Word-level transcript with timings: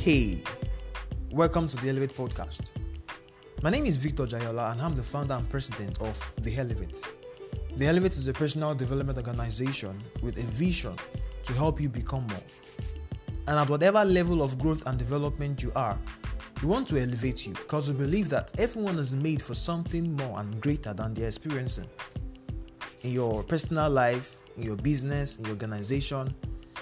Hey, 0.00 0.42
welcome 1.30 1.68
to 1.68 1.76
the 1.76 1.90
Elevate 1.90 2.16
Podcast. 2.16 2.70
My 3.60 3.68
name 3.68 3.84
is 3.84 3.96
Victor 3.96 4.24
Jayola, 4.24 4.72
and 4.72 4.80
I'm 4.80 4.94
the 4.94 5.02
founder 5.02 5.34
and 5.34 5.46
president 5.46 6.00
of 6.00 6.18
The 6.40 6.56
Elevate. 6.56 7.02
The 7.76 7.86
Elevate 7.86 8.12
is 8.12 8.26
a 8.26 8.32
personal 8.32 8.74
development 8.74 9.18
organization 9.18 10.02
with 10.22 10.38
a 10.38 10.44
vision 10.44 10.96
to 11.44 11.52
help 11.52 11.82
you 11.82 11.90
become 11.90 12.26
more. 12.28 12.42
And 13.46 13.58
at 13.58 13.68
whatever 13.68 14.02
level 14.02 14.42
of 14.42 14.58
growth 14.58 14.86
and 14.86 14.98
development 14.98 15.62
you 15.62 15.70
are, 15.76 15.98
we 16.62 16.68
want 16.68 16.88
to 16.88 16.98
elevate 16.98 17.46
you 17.46 17.52
because 17.52 17.92
we 17.92 17.98
believe 17.98 18.30
that 18.30 18.58
everyone 18.58 18.98
is 18.98 19.14
made 19.14 19.42
for 19.42 19.54
something 19.54 20.16
more 20.16 20.40
and 20.40 20.62
greater 20.62 20.94
than 20.94 21.12
they're 21.12 21.28
experiencing. 21.28 21.90
In 23.02 23.12
your 23.12 23.42
personal 23.42 23.90
life, 23.90 24.38
in 24.56 24.62
your 24.62 24.76
business, 24.76 25.36
in 25.36 25.44
your 25.44 25.52
organization, 25.52 26.34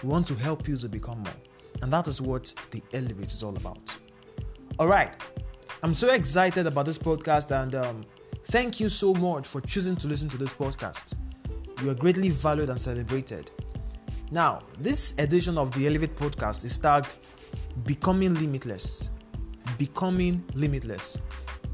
we 0.05 0.09
want 0.09 0.25
to 0.29 0.37
help 0.37 0.69
you 0.69 0.77
to 0.77 0.89
become 0.89 1.19
more. 1.19 1.48
And 1.83 1.93
that 1.93 2.09
is 2.09 2.21
what 2.21 2.53
the 2.71 2.83
Elevate 2.93 3.33
is 3.33 3.43
all 3.43 3.57
about. 3.57 3.97
All 4.79 4.87
right. 4.87 5.13
I'm 5.83 5.95
so 5.95 6.13
excited 6.13 6.67
about 6.67 6.87
this 6.87 6.99
podcast 6.99 7.51
and 7.51 7.75
um, 7.75 8.05
thank 8.47 8.81
you 8.81 8.89
so 8.89 9.15
much 9.15 9.47
for 9.47 9.61
choosing 9.61 9.97
to 9.97 10.09
listen 10.09 10.29
to 10.31 10.37
this 10.37 10.53
podcast. 10.53 11.15
You 11.83 11.91
are 11.91 11.95
greatly 11.95 12.31
valued 12.31 12.71
and 12.71 12.81
celebrated. 12.81 13.51
Now, 14.31 14.63
this 14.79 15.15
edition 15.19 15.57
of 15.57 15.73
the 15.73 15.87
Elevate 15.87 16.17
podcast 16.17 16.65
is 16.65 16.79
tagged 16.79 17.15
Becoming 17.85 18.35
Limitless. 18.35 19.11
Becoming 19.79 20.45
Limitless. 20.55 21.19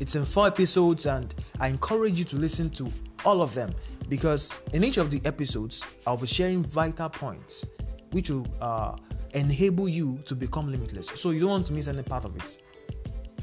It's 0.00 0.16
in 0.16 0.24
four 0.24 0.46
episodes, 0.48 1.06
and 1.06 1.34
I 1.60 1.68
encourage 1.68 2.18
you 2.18 2.24
to 2.26 2.36
listen 2.36 2.68
to 2.70 2.90
all 3.24 3.40
of 3.42 3.54
them 3.54 3.72
because 4.08 4.54
in 4.72 4.84
each 4.84 4.98
of 4.98 5.10
the 5.10 5.20
episodes, 5.24 5.84
I'll 6.06 6.16
be 6.16 6.26
sharing 6.26 6.62
vital 6.62 7.08
points 7.08 7.64
which 8.10 8.30
will 8.30 8.46
uh, 8.60 8.96
enable 9.34 9.88
you 9.88 10.18
to 10.24 10.34
become 10.34 10.70
limitless. 10.70 11.08
So 11.14 11.30
you 11.30 11.40
don't 11.40 11.50
want 11.50 11.66
to 11.66 11.72
miss 11.72 11.88
any 11.88 12.02
part 12.02 12.24
of 12.24 12.36
it. 12.36 12.58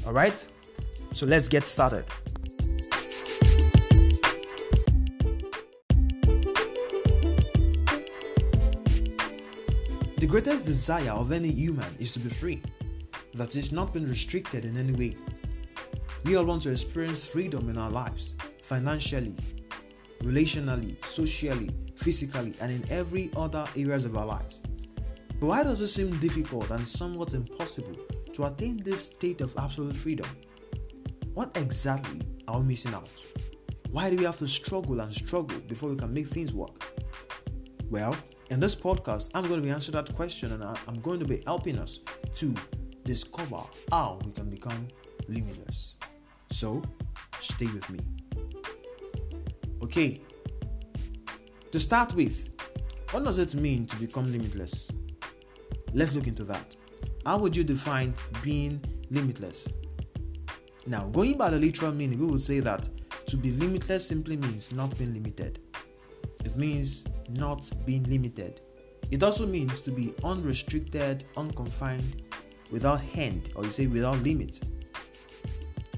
All 0.06 0.12
right? 0.12 0.46
So 1.12 1.26
let's 1.26 1.48
get 1.48 1.66
started. 1.66 2.04
The 10.16 10.26
greatest 10.26 10.64
desire 10.64 11.10
of 11.10 11.32
any 11.32 11.50
human 11.50 11.86
is 11.98 12.12
to 12.12 12.18
be 12.20 12.30
free, 12.30 12.62
that 13.34 13.54
is 13.56 13.72
not 13.72 13.92
being 13.92 14.08
restricted 14.08 14.64
in 14.64 14.76
any 14.76 14.92
way. 14.92 15.16
We 16.24 16.36
all 16.36 16.44
want 16.44 16.62
to 16.62 16.70
experience 16.70 17.24
freedom 17.24 17.68
in 17.68 17.76
our 17.76 17.90
lives, 17.90 18.36
financially, 18.62 19.34
relationally, 20.22 21.04
socially, 21.04 21.70
physically, 21.96 22.54
and 22.60 22.70
in 22.70 22.84
every 22.90 23.30
other 23.36 23.66
areas 23.76 24.04
of 24.04 24.16
our 24.16 24.24
lives. 24.24 24.62
But 25.42 25.48
why 25.48 25.64
does 25.64 25.80
it 25.80 25.88
seem 25.88 26.16
difficult 26.20 26.70
and 26.70 26.86
somewhat 26.86 27.34
impossible 27.34 27.96
to 28.32 28.44
attain 28.44 28.76
this 28.76 29.06
state 29.06 29.40
of 29.40 29.52
absolute 29.58 29.96
freedom? 29.96 30.28
What 31.34 31.56
exactly 31.56 32.20
are 32.46 32.60
we 32.60 32.66
missing 32.66 32.94
out? 32.94 33.10
Why 33.90 34.08
do 34.08 34.16
we 34.16 34.22
have 34.22 34.38
to 34.38 34.46
struggle 34.46 35.00
and 35.00 35.12
struggle 35.12 35.58
before 35.66 35.90
we 35.90 35.96
can 35.96 36.14
make 36.14 36.28
things 36.28 36.54
work? 36.54 36.94
Well, 37.90 38.14
in 38.50 38.60
this 38.60 38.76
podcast, 38.76 39.30
I'm 39.34 39.42
going 39.48 39.60
to 39.60 39.66
be 39.66 39.72
answering 39.72 39.94
that 39.94 40.14
question 40.14 40.52
and 40.52 40.62
I'm 40.62 41.00
going 41.00 41.18
to 41.18 41.26
be 41.26 41.42
helping 41.44 41.76
us 41.76 41.98
to 42.34 42.54
discover 43.04 43.62
how 43.90 44.20
we 44.24 44.30
can 44.30 44.48
become 44.48 44.86
limitless. 45.26 45.96
So, 46.52 46.84
stay 47.40 47.66
with 47.66 47.90
me. 47.90 47.98
Okay, 49.82 50.20
to 51.72 51.80
start 51.80 52.14
with, 52.14 52.48
what 53.10 53.24
does 53.24 53.40
it 53.40 53.56
mean 53.56 53.86
to 53.86 53.96
become 53.96 54.30
limitless? 54.30 54.88
Let's 55.94 56.14
look 56.14 56.26
into 56.26 56.44
that. 56.44 56.74
How 57.26 57.38
would 57.38 57.56
you 57.56 57.64
define 57.64 58.14
being 58.42 58.82
limitless? 59.10 59.68
Now, 60.86 61.04
going 61.10 61.36
by 61.36 61.50
the 61.50 61.58
literal 61.58 61.92
meaning, 61.92 62.18
we 62.18 62.26
would 62.26 62.42
say 62.42 62.60
that 62.60 62.88
to 63.26 63.36
be 63.36 63.52
limitless 63.52 64.06
simply 64.06 64.36
means 64.36 64.72
not 64.72 64.96
being 64.98 65.14
limited. 65.14 65.60
It 66.44 66.56
means 66.56 67.04
not 67.30 67.72
being 67.86 68.04
limited. 68.04 68.60
It 69.10 69.22
also 69.22 69.46
means 69.46 69.80
to 69.82 69.90
be 69.90 70.14
unrestricted, 70.24 71.24
unconfined, 71.36 72.22
without 72.70 73.00
hand, 73.02 73.50
or 73.54 73.64
you 73.64 73.70
say 73.70 73.86
without 73.86 74.18
limit. 74.22 74.60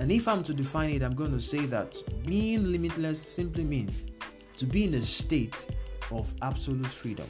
And 0.01 0.11
if 0.11 0.27
I'm 0.27 0.43
to 0.43 0.53
define 0.53 0.91
it, 0.91 1.03
I'm 1.03 1.15
going 1.15 1.33
to 1.33 1.41
say 1.41 1.67
that 1.67 1.97
being 2.27 2.73
limitless 2.73 3.23
simply 3.23 3.63
means 3.63 4.07
to 4.57 4.67
be 4.67 4.85
in 4.85 4.95
a 4.95 5.03
state 5.03 5.67
of 6.11 6.33
absolute 6.43 6.87
freedom. 6.87 7.27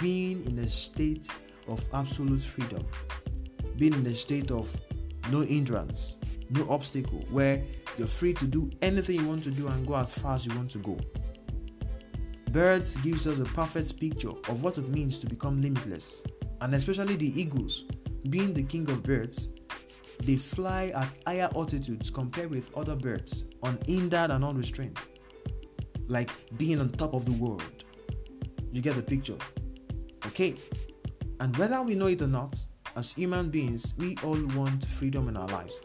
Being 0.00 0.44
in 0.46 0.58
a 0.60 0.68
state 0.68 1.28
of 1.68 1.86
absolute 1.92 2.42
freedom. 2.42 2.86
Being 3.76 3.94
in 3.94 4.06
a 4.06 4.14
state 4.14 4.50
of 4.50 4.74
no 5.30 5.40
hindrance, 5.40 6.16
no 6.50 6.68
obstacle, 6.70 7.24
where 7.30 7.62
you're 7.98 8.06
free 8.06 8.32
to 8.34 8.46
do 8.46 8.70
anything 8.82 9.20
you 9.20 9.26
want 9.26 9.42
to 9.44 9.50
do 9.50 9.68
and 9.68 9.86
go 9.86 9.96
as 9.96 10.12
far 10.12 10.34
as 10.34 10.46
you 10.46 10.54
want 10.54 10.70
to 10.70 10.78
go. 10.78 10.98
Birds 12.52 12.96
gives 12.98 13.26
us 13.26 13.38
a 13.38 13.44
perfect 13.44 13.98
picture 13.98 14.30
of 14.48 14.62
what 14.62 14.78
it 14.78 14.88
means 14.88 15.18
to 15.20 15.26
become 15.26 15.60
limitless, 15.60 16.22
and 16.60 16.74
especially 16.74 17.16
the 17.16 17.38
eagles, 17.38 17.84
being 18.30 18.54
the 18.54 18.62
king 18.62 18.88
of 18.90 19.02
birds, 19.02 19.48
they 20.22 20.36
fly 20.36 20.86
at 20.94 21.16
higher 21.26 21.50
altitudes 21.54 22.08
compared 22.10 22.50
with 22.50 22.74
other 22.76 22.96
birds, 22.96 23.44
unhindered 23.62 24.30
and 24.30 24.44
unrestrained, 24.44 24.98
like 26.06 26.30
being 26.56 26.80
on 26.80 26.88
top 26.90 27.14
of 27.14 27.26
the 27.26 27.32
world. 27.32 27.84
You 28.72 28.80
get 28.80 28.96
the 28.96 29.02
picture? 29.02 29.36
Okay, 30.26 30.56
and 31.40 31.56
whether 31.56 31.82
we 31.82 31.94
know 31.94 32.06
it 32.06 32.22
or 32.22 32.26
not, 32.26 32.58
as 32.96 33.12
human 33.12 33.50
beings, 33.50 33.92
we 33.98 34.16
all 34.24 34.40
want 34.54 34.84
freedom 34.86 35.28
in 35.28 35.36
our 35.36 35.48
lives. 35.48 35.80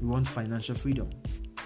We 0.00 0.08
want 0.08 0.26
financial 0.26 0.74
freedom. 0.74 1.08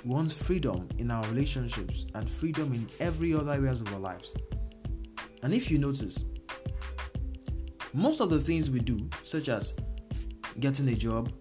We 0.05 0.11
want 0.11 0.33
freedom 0.33 0.89
in 0.99 1.11
our 1.11 1.27
relationships 1.29 2.05
and 2.15 2.31
freedom 2.31 2.75
in 2.75 2.87
every 3.01 3.35
other 3.35 3.53
areas 3.53 3.81
of 3.81 3.93
our 3.95 4.01
lives. 4.01 4.35
And 5.43 5.55
if 5.55 5.71
you 5.71 5.79
notice, 5.79 6.25
most 7.95 8.21
of 8.21 8.29
the 8.29 8.39
things 8.39 8.71
we 8.71 8.81
do, 8.81 9.09
such 9.25 9.49
as 9.49 9.73
getting 10.61 10.89
a 10.89 10.95
job, 10.95 11.33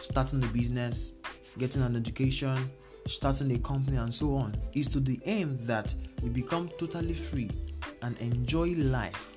starting 0.00 0.42
a 0.44 0.46
business, 0.46 1.14
getting 1.58 1.82
an 1.82 1.96
education, 1.96 2.70
starting 3.08 3.50
a 3.52 3.58
company, 3.58 3.96
and 3.96 4.14
so 4.14 4.36
on, 4.36 4.54
is 4.72 4.86
to 4.88 5.00
the 5.00 5.20
aim 5.24 5.58
that 5.62 5.92
we 6.22 6.28
become 6.28 6.70
totally 6.78 7.14
free 7.14 7.50
and 8.02 8.16
enjoy 8.20 8.68
life 8.74 9.33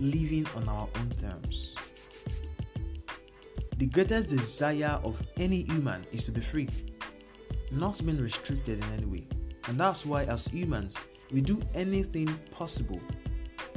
living 0.00 0.46
on 0.56 0.68
our 0.68 0.88
own 0.96 1.10
terms. 1.20 1.74
The 3.76 3.86
greatest 3.86 4.30
desire 4.30 5.00
of 5.02 5.20
any 5.36 5.62
human 5.62 6.06
is 6.12 6.24
to 6.24 6.32
be 6.32 6.40
free, 6.40 6.68
not 7.72 8.04
being 8.04 8.20
restricted 8.20 8.78
in 8.78 8.92
any 8.92 9.06
way. 9.06 9.26
And 9.66 9.78
that's 9.78 10.06
why, 10.06 10.24
as 10.24 10.46
humans, 10.46 10.96
we 11.32 11.40
do 11.40 11.60
anything 11.74 12.28
possible 12.50 13.00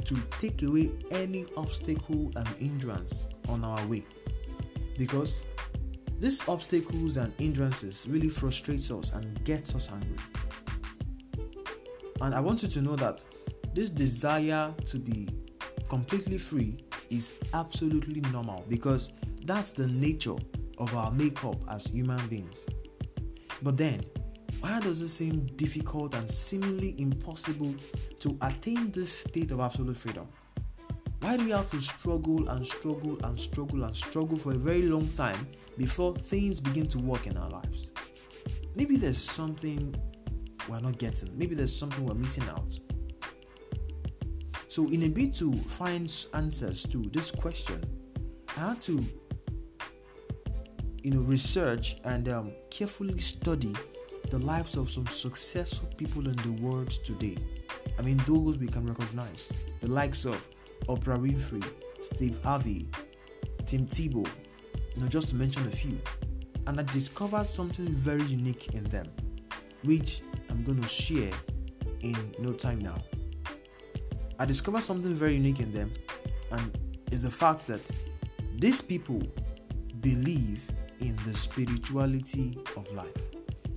to 0.04 0.16
take 0.38 0.62
away 0.62 0.90
any 1.10 1.46
obstacle 1.56 2.30
and 2.36 2.48
hindrance 2.48 3.26
on 3.48 3.64
our 3.64 3.84
way. 3.86 4.04
Because 4.96 5.42
these 6.18 6.46
obstacles 6.48 7.16
and 7.16 7.32
hindrances 7.38 8.06
really 8.08 8.28
frustrates 8.28 8.90
us 8.90 9.12
and 9.12 9.42
gets 9.44 9.74
us 9.74 9.88
angry. 9.90 10.16
And 12.20 12.34
I 12.34 12.40
want 12.40 12.62
you 12.62 12.68
to 12.68 12.82
know 12.82 12.96
that 12.96 13.24
this 13.74 13.90
desire 13.90 14.74
to 14.86 14.98
be 14.98 15.28
completely 15.88 16.38
free 16.38 16.84
is 17.10 17.34
absolutely 17.54 18.20
normal 18.32 18.64
because 18.68 19.10
that's 19.44 19.72
the 19.72 19.86
nature 19.86 20.36
of 20.78 20.94
our 20.94 21.10
makeup 21.10 21.56
as 21.70 21.86
human 21.86 22.24
beings. 22.28 22.66
But 23.62 23.76
then, 23.76 24.04
why 24.60 24.80
does 24.80 25.02
it 25.02 25.08
seem 25.08 25.46
difficult 25.56 26.14
and 26.14 26.30
seemingly 26.30 27.00
impossible 27.00 27.74
to 28.20 28.36
attain 28.42 28.90
this 28.90 29.12
state 29.12 29.50
of 29.50 29.60
absolute 29.60 29.96
freedom? 29.96 30.28
Why 31.20 31.36
do 31.36 31.44
we 31.44 31.50
have 31.50 31.70
to 31.72 31.80
struggle 31.80 32.48
and 32.48 32.66
struggle 32.66 33.18
and 33.24 33.38
struggle 33.38 33.84
and 33.84 33.96
struggle 33.96 34.38
for 34.38 34.52
a 34.52 34.58
very 34.58 34.82
long 34.82 35.08
time 35.08 35.48
before 35.76 36.14
things 36.14 36.60
begin 36.60 36.86
to 36.88 36.98
work 36.98 37.26
in 37.26 37.36
our 37.36 37.50
lives? 37.50 37.90
Maybe 38.76 38.96
there's 38.96 39.18
something 39.18 39.94
we're 40.68 40.80
not 40.80 40.98
getting, 40.98 41.36
maybe 41.36 41.54
there's 41.54 41.76
something 41.76 42.04
we're 42.04 42.14
missing 42.14 42.44
out. 42.50 42.78
So, 44.78 44.86
in 44.90 45.02
a 45.02 45.08
bid 45.08 45.34
to 45.38 45.52
find 45.52 46.08
answers 46.34 46.84
to 46.84 46.98
this 47.12 47.32
question, 47.32 47.82
I 48.56 48.68
had 48.68 48.80
to, 48.82 49.04
you 51.02 51.10
know, 51.10 51.20
research 51.22 51.96
and 52.04 52.28
um, 52.28 52.52
carefully 52.70 53.18
study 53.18 53.74
the 54.30 54.38
lives 54.38 54.76
of 54.76 54.88
some 54.88 55.08
successful 55.08 55.88
people 55.96 56.28
in 56.28 56.36
the 56.36 56.62
world 56.62 56.90
today. 56.90 57.36
I 57.98 58.02
mean, 58.02 58.18
those 58.18 58.56
we 58.58 58.68
can 58.68 58.86
recognize, 58.86 59.52
the 59.80 59.88
likes 59.88 60.24
of 60.24 60.48
Oprah 60.86 61.18
Winfrey, 61.18 61.68
Steve 62.00 62.40
Harvey, 62.44 62.88
Tim 63.66 63.84
Tebow, 63.84 64.24
you 64.94 65.02
know, 65.02 65.08
just 65.08 65.30
to 65.30 65.34
mention 65.34 65.66
a 65.66 65.72
few. 65.72 65.98
And 66.68 66.78
I 66.78 66.84
discovered 66.84 67.48
something 67.48 67.88
very 67.88 68.22
unique 68.22 68.74
in 68.74 68.84
them, 68.84 69.06
which 69.82 70.22
I'm 70.48 70.62
going 70.62 70.80
to 70.80 70.86
share 70.86 71.32
in 71.98 72.32
no 72.38 72.52
time 72.52 72.78
now. 72.78 73.02
I 74.38 74.44
discovered 74.44 74.82
something 74.82 75.14
very 75.14 75.34
unique 75.34 75.60
in 75.60 75.72
them, 75.72 75.92
and 76.52 76.78
is 77.10 77.22
the 77.22 77.30
fact 77.30 77.66
that 77.66 77.90
these 78.56 78.80
people 78.80 79.22
believe 80.00 80.64
in 81.00 81.16
the 81.26 81.36
spirituality 81.36 82.58
of 82.76 82.90
life. 82.92 83.16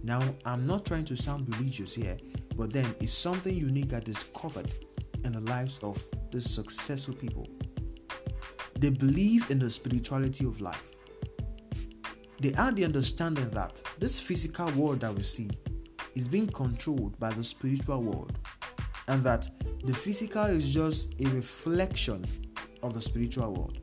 Now, 0.03 0.21
I'm 0.45 0.65
not 0.65 0.85
trying 0.85 1.05
to 1.05 1.15
sound 1.15 1.47
religious 1.55 1.95
here, 1.95 2.17
but 2.55 2.73
then 2.73 2.95
it's 2.99 3.13
something 3.13 3.55
unique 3.55 3.93
I 3.93 3.99
discovered 3.99 4.71
in 5.23 5.31
the 5.31 5.41
lives 5.41 5.79
of 5.83 6.03
the 6.31 6.41
successful 6.41 7.13
people. 7.15 7.47
They 8.79 8.89
believe 8.89 9.49
in 9.51 9.59
the 9.59 9.69
spirituality 9.69 10.45
of 10.45 10.61
life. 10.61 10.91
They 12.39 12.51
had 12.51 12.75
the 12.75 12.85
understanding 12.85 13.49
that 13.51 13.81
this 13.99 14.19
physical 14.19 14.71
world 14.71 15.01
that 15.01 15.13
we 15.13 15.21
see 15.21 15.49
is 16.15 16.27
being 16.27 16.47
controlled 16.47 17.19
by 17.19 17.31
the 17.31 17.43
spiritual 17.43 18.01
world, 18.01 18.37
and 19.07 19.23
that 19.23 19.47
the 19.83 19.93
physical 19.93 20.45
is 20.45 20.73
just 20.73 21.13
a 21.19 21.25
reflection 21.29 22.25
of 22.83 22.93
the 22.93 23.01
spiritual 23.01 23.53
world. 23.53 23.79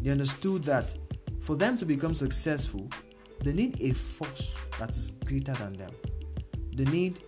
They 0.00 0.10
understood 0.10 0.64
that 0.64 0.94
for 1.40 1.56
them 1.56 1.76
to 1.78 1.84
become 1.84 2.14
successful, 2.14 2.88
they 3.42 3.52
need 3.52 3.80
a 3.82 3.92
force 3.92 4.54
that 4.78 4.90
is 4.90 5.12
greater 5.24 5.52
than 5.54 5.74
them. 5.74 5.90
They 6.74 6.84
need 6.84 7.20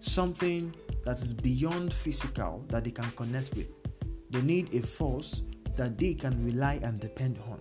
something 0.00 0.74
that 1.04 1.20
is 1.20 1.34
beyond 1.34 1.92
physical 1.92 2.64
that 2.68 2.84
they 2.84 2.90
can 2.90 3.10
connect 3.16 3.54
with. 3.54 3.68
They 4.30 4.42
need 4.42 4.74
a 4.74 4.80
force 4.80 5.42
that 5.76 5.98
they 5.98 6.14
can 6.14 6.44
rely 6.44 6.80
and 6.82 7.00
depend 7.00 7.38
on. 7.48 7.60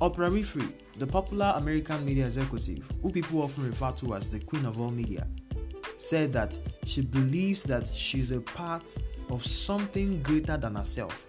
Oprah 0.00 0.30
Winfrey, 0.30 0.72
the 0.96 1.06
popular 1.06 1.52
American 1.56 2.04
media 2.04 2.26
executive, 2.26 2.90
who 3.02 3.10
people 3.10 3.42
often 3.42 3.66
refer 3.66 3.92
to 3.92 4.14
as 4.14 4.30
the 4.30 4.38
queen 4.38 4.64
of 4.64 4.80
all 4.80 4.90
media, 4.90 5.26
said 5.98 6.32
that 6.32 6.58
she 6.90 7.02
believes 7.02 7.62
that 7.62 7.86
she's 7.86 8.32
a 8.32 8.40
part 8.40 8.96
of 9.30 9.46
something 9.46 10.20
greater 10.24 10.56
than 10.56 10.74
herself 10.74 11.24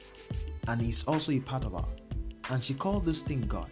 and 0.68 0.81
is 0.81 1.04
also 1.04 1.31
a 1.34 1.40
part 1.40 1.63
of 1.63 1.74
her. 1.74 1.86
And 2.50 2.63
she 2.63 2.74
called 2.74 3.06
this 3.06 3.22
thing 3.22 3.42
God. 3.42 3.69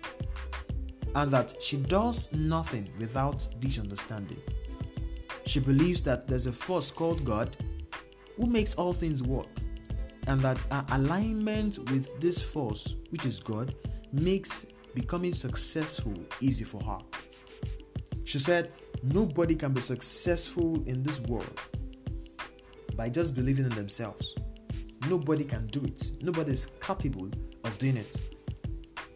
And 1.16 1.32
that 1.32 1.56
she 1.60 1.78
does 1.78 2.32
nothing 2.32 2.88
without 3.00 3.48
this 3.60 3.80
understanding. 3.80 4.40
She 5.48 5.60
believes 5.60 6.04
that 6.04 6.28
there's 6.28 6.46
a 6.46 6.52
force 6.52 6.92
called 6.92 7.26
God 7.26 7.58
who 8.38 8.46
makes 8.46 8.76
all 8.76 8.94
things 8.94 9.24
work, 9.24 9.48
and 10.28 10.40
that 10.42 10.62
her 10.72 10.86
alignment 10.92 11.80
with 11.90 12.22
this 12.22 12.40
force, 12.40 12.98
which 13.10 13.26
is 13.26 13.40
God, 13.40 13.74
makes 14.14 14.68
becoming 14.94 15.34
successful 15.34 16.14
easy 16.40 16.66
for 16.66 16.84
her. 16.84 17.00
She 18.26 18.38
said, 18.38 18.72
Nobody 19.02 19.56
can 19.56 19.74
be 19.74 19.82
successful 19.82 20.84
in 20.86 21.02
this 21.02 21.20
world 21.22 21.60
by 23.00 23.08
just 23.08 23.34
believing 23.34 23.64
in 23.64 23.72
themselves. 23.76 24.36
Nobody 25.08 25.46
can 25.46 25.68
do 25.68 25.82
it. 25.86 26.12
Nobody 26.22 26.52
is 26.52 26.66
capable 26.82 27.30
of 27.64 27.78
doing 27.78 27.96
it. 27.96 28.20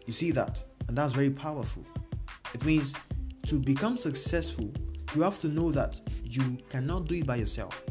You 0.06 0.12
see 0.14 0.30
that? 0.30 0.62
And 0.88 0.96
that's 0.96 1.12
very 1.12 1.28
powerful. 1.28 1.84
It 2.54 2.64
means 2.64 2.94
to 3.44 3.56
become 3.56 3.98
successful, 3.98 4.72
you 5.14 5.20
have 5.20 5.38
to 5.40 5.48
know 5.48 5.70
that 5.72 6.00
you 6.24 6.56
cannot 6.70 7.08
do 7.08 7.16
it 7.16 7.26
by 7.26 7.36
yourself. 7.36 7.82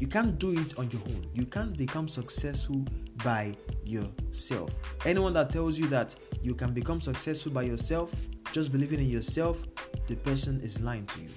You 0.00 0.08
can't 0.08 0.40
do 0.40 0.58
it 0.58 0.76
on 0.76 0.90
your 0.90 1.02
own. 1.02 1.30
You 1.34 1.46
can't 1.46 1.78
become 1.78 2.08
successful 2.08 2.84
by 3.22 3.54
yourself. 3.84 4.72
Anyone 5.06 5.34
that 5.34 5.50
tells 5.52 5.78
you 5.78 5.86
that 5.86 6.16
you 6.42 6.56
can 6.56 6.72
become 6.72 7.00
successful 7.00 7.52
by 7.52 7.62
yourself, 7.62 8.12
just 8.50 8.72
believing 8.72 8.98
in 8.98 9.08
yourself, 9.08 9.64
the 10.08 10.16
person 10.16 10.60
is 10.62 10.80
lying 10.80 11.06
to 11.06 11.20
you. 11.20 11.30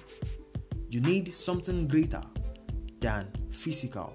You 0.90 1.00
need 1.02 1.32
something 1.32 1.86
greater 1.86 2.22
than 2.98 3.30
physical 3.52 4.12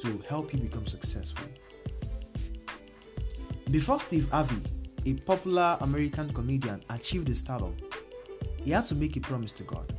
to 0.00 0.18
help 0.28 0.52
you 0.52 0.58
become 0.58 0.86
successful. 0.86 1.48
Before 3.70 3.98
Steve 4.00 4.30
Harvey, 4.30 4.60
a 5.06 5.14
popular 5.14 5.76
American 5.80 6.32
comedian, 6.32 6.82
achieved 6.90 7.28
his 7.28 7.40
stardom, 7.40 7.76
he 8.62 8.70
had 8.70 8.86
to 8.86 8.94
make 8.94 9.16
a 9.16 9.20
promise 9.20 9.52
to 9.52 9.62
God. 9.62 9.94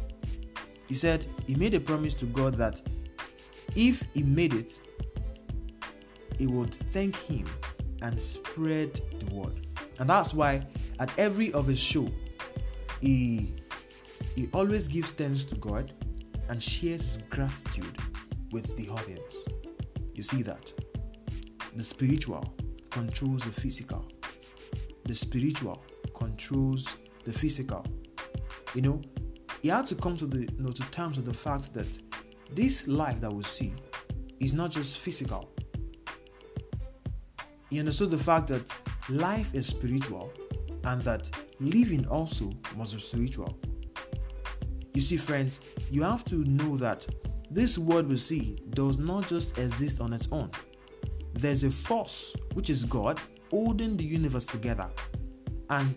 He 0.87 0.95
said 0.95 1.25
he 1.45 1.55
made 1.55 1.73
a 1.73 1.79
promise 1.79 2.13
to 2.15 2.25
God 2.25 2.55
that 2.55 2.81
if 3.75 4.03
he 4.13 4.23
made 4.23 4.53
it, 4.53 4.79
he 6.37 6.47
would 6.47 6.73
thank 6.91 7.15
him 7.15 7.47
and 8.01 8.19
spread 8.21 8.99
the 9.19 9.33
word. 9.33 9.67
And 9.99 10.09
that's 10.09 10.33
why 10.33 10.65
at 10.99 11.11
every 11.17 11.51
of 11.53 11.67
his 11.67 11.79
show, 11.79 12.09
he 13.01 13.53
he 14.35 14.49
always 14.53 14.87
gives 14.87 15.11
thanks 15.11 15.43
to 15.45 15.55
God 15.55 15.93
and 16.49 16.61
shares 16.61 17.19
gratitude 17.29 17.97
with 18.51 18.75
the 18.77 18.89
audience. 18.89 19.45
You 20.13 20.23
see 20.23 20.41
that? 20.43 20.71
The 21.75 21.83
spiritual 21.83 22.43
controls 22.89 23.43
the 23.43 23.51
physical. 23.51 24.05
The 25.05 25.15
spiritual 25.15 25.83
controls 26.13 26.87
the 27.25 27.33
physical. 27.33 27.85
You 28.75 28.81
know, 28.81 29.01
he 29.61 29.69
had 29.69 29.87
to 29.87 29.95
come 29.95 30.17
to 30.17 30.25
the 30.25 30.41
you 30.41 30.59
know 30.59 30.71
to 30.71 30.91
terms 30.91 31.17
with 31.17 31.25
the 31.25 31.33
fact 31.33 31.73
that 31.73 31.87
this 32.53 32.87
life 32.87 33.19
that 33.21 33.31
we 33.33 33.43
see 33.43 33.73
is 34.39 34.53
not 34.53 34.71
just 34.71 34.99
physical. 34.99 35.51
He 37.69 37.79
understood 37.79 38.11
the 38.11 38.17
fact 38.17 38.47
that 38.47 38.73
life 39.09 39.53
is 39.53 39.67
spiritual 39.67 40.33
and 40.85 41.01
that 41.03 41.29
living 41.59 42.07
also 42.07 42.51
must 42.75 42.95
be 42.95 43.01
spiritual. 43.01 43.57
You 44.93 45.01
see, 45.01 45.17
friends, 45.17 45.59
you 45.91 46.03
have 46.03 46.25
to 46.25 46.37
know 46.45 46.75
that 46.77 47.05
this 47.51 47.77
world 47.77 48.07
we 48.07 48.17
see 48.17 48.57
does 48.71 48.97
not 48.97 49.27
just 49.27 49.57
exist 49.57 50.01
on 50.01 50.13
its 50.13 50.27
own. 50.31 50.51
There's 51.33 51.63
a 51.63 51.71
force, 51.71 52.35
which 52.53 52.69
is 52.69 52.85
God, 52.85 53.19
holding 53.49 53.97
the 53.97 54.03
universe 54.03 54.45
together. 54.45 54.89
And 55.69 55.93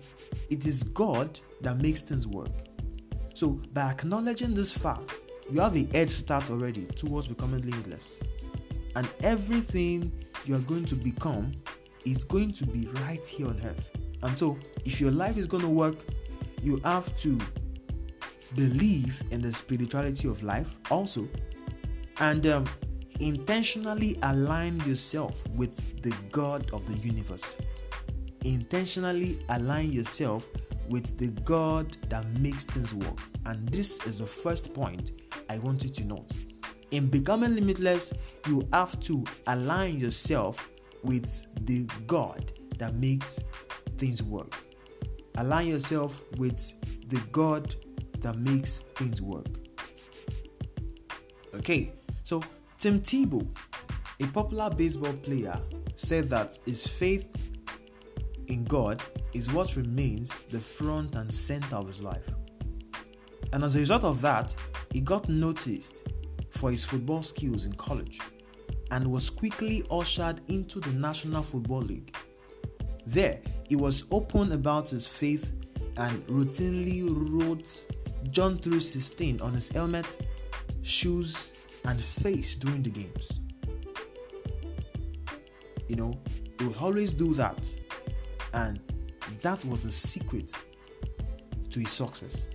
it 0.50 0.66
is 0.66 0.82
God 0.82 1.38
that 1.62 1.78
makes 1.78 2.02
things 2.02 2.26
work. 2.26 2.50
So, 3.34 3.60
by 3.72 3.90
acknowledging 3.90 4.54
this 4.54 4.76
fact, 4.76 5.16
you 5.50 5.60
have 5.60 5.76
a 5.76 5.84
head 5.84 6.10
start 6.10 6.50
already 6.50 6.84
towards 6.96 7.26
becoming 7.26 7.62
limitless. 7.62 8.20
And 8.94 9.08
everything 9.22 10.12
you 10.44 10.54
are 10.54 10.60
going 10.60 10.84
to 10.86 10.94
become 10.94 11.52
is 12.04 12.24
going 12.24 12.52
to 12.52 12.66
be 12.66 12.88
right 13.02 13.26
here 13.26 13.46
on 13.46 13.60
earth. 13.64 13.90
And 14.22 14.36
so, 14.36 14.58
if 14.84 15.00
your 15.00 15.10
life 15.10 15.36
is 15.36 15.46
going 15.46 15.62
to 15.62 15.68
work, 15.68 15.96
you 16.62 16.80
have 16.84 17.14
to 17.18 17.38
believe 18.54 19.22
in 19.30 19.40
the 19.40 19.52
spirituality 19.52 20.28
of 20.28 20.42
life 20.42 20.78
also 20.90 21.28
and 22.18 22.46
um, 22.46 22.64
intentionally 23.20 24.18
align 24.22 24.80
yourself 24.80 25.46
with 25.50 26.02
the 26.02 26.14
God 26.30 26.70
of 26.72 26.86
the 26.86 26.96
universe. 26.98 27.56
Intentionally 28.44 29.38
align 29.48 29.92
yourself 29.92 30.48
with 30.88 31.16
the 31.18 31.28
God 31.42 31.96
that 32.08 32.26
makes 32.38 32.64
things 32.64 32.92
work. 32.92 33.18
And 33.46 33.68
this 33.68 34.04
is 34.06 34.18
the 34.18 34.26
first 34.26 34.74
point 34.74 35.12
I 35.48 35.58
want 35.58 35.82
you 35.82 35.90
to 35.90 36.04
note. 36.04 36.32
In 36.90 37.06
becoming 37.06 37.54
limitless, 37.54 38.12
you 38.46 38.68
have 38.72 38.98
to 39.00 39.24
align 39.46 39.98
yourself 39.98 40.70
with 41.02 41.46
the 41.64 41.84
God 42.06 42.52
that 42.78 42.94
makes 42.96 43.40
things 43.96 44.22
work. 44.22 44.54
Align 45.36 45.68
yourself 45.68 46.22
with 46.36 46.60
the 47.08 47.18
God 47.30 47.74
that 48.22 48.36
makes 48.38 48.80
things 48.96 49.20
work. 49.20 49.46
Okay, 51.54 51.92
so 52.24 52.42
Tim 52.78 53.00
Tebow, 53.00 53.46
a 54.20 54.26
popular 54.28 54.70
baseball 54.70 55.12
player, 55.12 55.60
said 55.96 56.28
that 56.30 56.58
his 56.64 56.86
faith 56.86 57.28
in 58.46 58.64
God 58.64 59.02
is 59.32 59.52
what 59.52 59.76
remains 59.76 60.42
the 60.42 60.60
front 60.60 61.16
and 61.16 61.30
center 61.30 61.76
of 61.76 61.86
his 61.86 62.00
life. 62.00 62.24
And 63.52 63.64
as 63.64 63.76
a 63.76 63.80
result 63.80 64.04
of 64.04 64.20
that, 64.22 64.54
he 64.90 65.00
got 65.00 65.28
noticed 65.28 66.08
for 66.50 66.70
his 66.70 66.84
football 66.84 67.22
skills 67.22 67.64
in 67.64 67.72
college 67.74 68.20
and 68.90 69.06
was 69.06 69.30
quickly 69.30 69.84
ushered 69.90 70.40
into 70.48 70.80
the 70.80 70.90
National 70.90 71.42
Football 71.42 71.82
League. 71.82 72.16
There, 73.06 73.40
he 73.68 73.76
was 73.76 74.04
open 74.10 74.52
about 74.52 74.90
his 74.90 75.06
faith 75.06 75.52
and 75.96 76.18
routinely 76.26 77.02
wrote 77.08 77.86
John 78.30 78.58
3:16 78.58 79.40
on 79.40 79.52
his 79.54 79.68
helmet, 79.68 80.26
shoes, 80.82 81.52
and 81.84 82.02
face 82.02 82.56
during 82.56 82.82
the 82.82 82.90
games. 82.90 83.40
You 85.88 85.96
know, 85.96 86.20
he 86.58 86.66
would 86.66 86.76
always 86.76 87.12
do 87.12 87.34
that, 87.34 87.68
and 88.54 88.80
that 89.42 89.64
was 89.64 89.82
the 89.82 89.92
secret 89.92 90.54
to 91.70 91.80
his 91.80 91.90
success. 91.90 92.48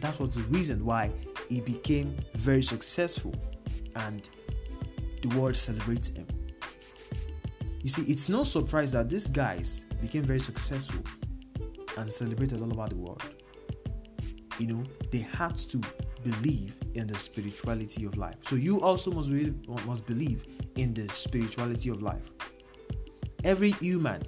That 0.00 0.18
was 0.18 0.34
the 0.34 0.42
reason 0.44 0.84
why 0.84 1.12
he 1.48 1.60
became 1.60 2.16
very 2.34 2.62
successful 2.62 3.34
and 3.96 4.28
the 5.22 5.28
world 5.36 5.56
celebrates 5.56 6.08
him. 6.08 6.26
You 7.82 7.90
see, 7.90 8.02
it's 8.02 8.28
no 8.28 8.44
surprise 8.44 8.92
that 8.92 9.10
these 9.10 9.26
guys 9.28 9.84
became 10.00 10.22
very 10.22 10.40
successful 10.40 11.02
and 11.98 12.10
celebrated 12.10 12.60
all 12.60 12.72
over 12.72 12.88
the 12.88 12.96
world. 12.96 13.22
You 14.60 14.66
know, 14.66 14.84
they 15.10 15.20
had 15.20 15.56
to 15.56 15.80
believe 16.22 16.74
in 16.94 17.06
the 17.06 17.18
spirituality 17.18 18.04
of 18.04 18.18
life. 18.18 18.36
So 18.46 18.56
you 18.56 18.82
also 18.82 19.10
must 19.10 19.30
must 19.86 20.06
believe 20.06 20.44
in 20.76 20.92
the 20.92 21.08
spirituality 21.08 21.88
of 21.88 22.02
life. 22.02 22.30
Every 23.42 23.70
human 23.72 24.22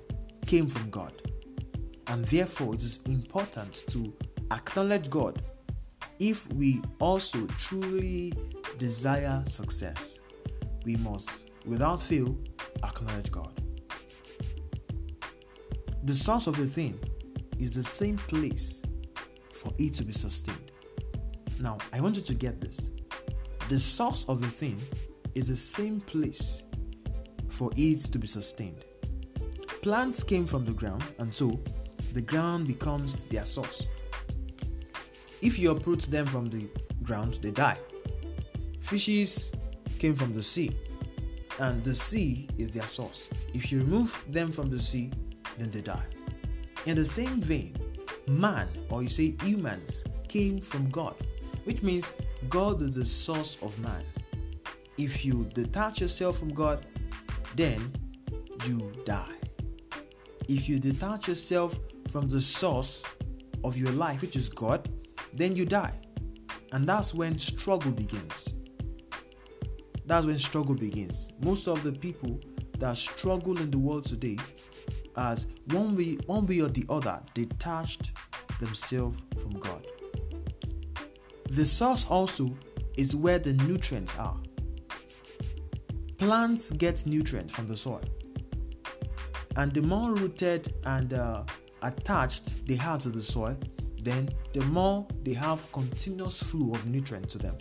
came 0.47 0.69
from 0.69 0.89
God. 0.89 1.12
And 2.07 2.25
therefore, 2.25 2.75
it 2.75 2.83
is 2.83 3.01
important 3.05 3.85
to 3.89 4.12
acknowledge 4.51 5.11
God 5.11 5.43
if 6.19 6.51
we 6.55 6.81
also 6.99 7.47
truly 7.59 8.33
desire 8.79 9.43
success. 9.47 10.19
We 10.87 10.97
must, 10.97 11.51
without 11.67 12.01
fail, 12.01 12.39
acknowledge 12.83 13.31
God. 13.31 13.61
The 16.05 16.15
source 16.15 16.47
of 16.47 16.59
a 16.59 16.65
thing 16.65 16.99
is 17.59 17.75
the 17.75 17.85
same 17.85 18.17
place 18.17 18.82
for 19.62 19.73
it 19.78 19.95
to 19.95 20.04
be 20.04 20.12
sustained. 20.12 20.73
Now, 21.61 21.78
I 21.92 22.00
want 22.00 22.16
you 22.16 22.23
to 22.23 22.35
get 22.35 22.61
this. 22.61 22.88
The 23.69 23.78
source 23.78 24.25
of 24.28 24.42
a 24.42 24.47
thing 24.49 24.76
is 25.37 25.47
the 25.47 25.57
same 25.57 26.00
place 26.00 26.64
for 27.49 27.71
it 27.76 28.00
to 28.00 28.19
be 28.19 28.26
sustained. 28.26 28.85
Plants 29.83 30.25
came 30.25 30.47
from 30.47 30.64
the 30.64 30.73
ground, 30.73 31.04
and 31.19 31.33
so 31.33 31.61
the 32.12 32.21
ground 32.21 32.66
becomes 32.66 33.25
their 33.25 33.45
source. 33.45 33.87
If 35.40 35.59
you 35.59 35.71
uproot 35.71 36.02
them 36.02 36.26
from 36.26 36.50
the 36.50 36.69
ground, 37.04 37.38
they 37.40 37.52
die. 37.52 37.78
Fishes 38.81 39.52
came 40.00 40.16
from 40.16 40.35
the 40.35 40.42
sea, 40.42 40.76
and 41.61 41.85
the 41.85 41.95
sea 41.95 42.49
is 42.59 42.73
their 42.73 42.88
source. 42.88 43.28
If 43.54 43.71
you 43.71 43.78
remove 43.78 44.25
them 44.28 44.50
from 44.50 44.71
the 44.71 44.81
sea, 44.81 45.12
then 45.57 45.71
they 45.71 45.83
die. 45.83 46.07
In 46.87 46.97
the 46.97 47.04
same 47.04 47.40
vein, 47.40 47.76
man, 48.26 48.69
or 48.91 49.02
you 49.02 49.09
say 49.09 49.35
humans, 49.43 50.05
came 50.29 50.61
from 50.61 50.91
God, 50.91 51.14
which 51.64 51.83
means 51.83 52.12
God 52.49 52.83
is 52.83 52.95
the 52.95 53.05
source 53.05 53.57
of 53.62 53.79
man. 53.81 54.05
If 54.99 55.25
you 55.25 55.49
detach 55.55 56.00
yourself 56.00 56.38
from 56.38 56.52
God, 56.52 56.87
then 57.57 57.93
you 58.67 58.93
die. 59.05 59.37
If 60.49 60.69
you 60.69 60.79
detach 60.79 61.29
yourself 61.29 61.79
from 62.09 62.29
the 62.29 62.41
source 62.41 63.02
of 63.64 63.76
your 63.76 63.93
life, 63.93 64.21
which 64.23 64.37
is 64.37 64.49
God, 64.49 64.88
then 65.33 65.57
you 65.57 65.64
die. 65.64 65.99
And 66.73 66.87
that's 66.87 67.14
when 67.14 67.38
struggle 67.38 67.93
begins. 67.93 68.52
That's 70.07 70.26
when 70.26 70.38
struggle 70.38 70.75
begins. 70.75 71.29
Most 71.41 71.69
of 71.69 71.83
the 71.83 71.93
people 71.93 72.41
that 72.79 72.97
struggle 72.99 73.59
in 73.59 73.71
the 73.71 73.79
world 73.79 74.05
today 74.05 74.38
as 75.17 75.47
one 75.73 75.97
way, 75.97 76.19
one 76.26 76.47
way 76.47 76.61
or 76.61 76.69
the 76.69 76.85
other, 76.88 77.21
detached 77.35 78.12
themselves 78.61 79.21
from 79.41 79.59
God. 79.59 79.87
The 81.50 81.67
source 81.67 82.07
also 82.09 82.55
is 82.97 83.17
where 83.17 83.38
the 83.38 83.52
nutrients 83.55 84.17
are. 84.19 84.37
Plants 86.19 86.71
get 86.71 87.05
nutrients 87.07 87.55
from 87.55 87.67
the 87.67 87.76
soil, 87.76 88.05
and 89.57 89.73
the 89.73 89.83
more 89.83 90.12
rooted 90.12 90.73
and 90.85 91.12
uh, 91.14 91.43
attached 91.83 92.67
they 92.67 92.79
are 92.79 92.99
to 92.99 93.09
the 93.09 93.23
soil, 93.23 93.57
then 94.05 94.29
the 94.52 94.61
more 94.67 95.07
they 95.25 95.33
have 95.33 95.71
continuous 95.73 96.43
flow 96.43 96.73
of 96.75 96.88
nutrients 96.88 97.33
to 97.33 97.38
them. 97.38 97.57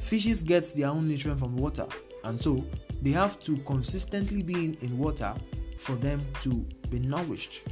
Fishes 0.00 0.42
get 0.42 0.70
their 0.74 0.88
own 0.88 1.08
nutrient 1.08 1.38
from 1.38 1.56
water, 1.56 1.86
and 2.24 2.40
so 2.40 2.64
they 3.02 3.10
have 3.10 3.38
to 3.40 3.56
consistently 3.58 4.42
be 4.42 4.54
in, 4.54 4.76
in 4.80 4.98
water 4.98 5.34
for 5.78 5.94
them 5.96 6.24
to 6.40 6.66
be 6.90 6.98
nourished 6.98 7.62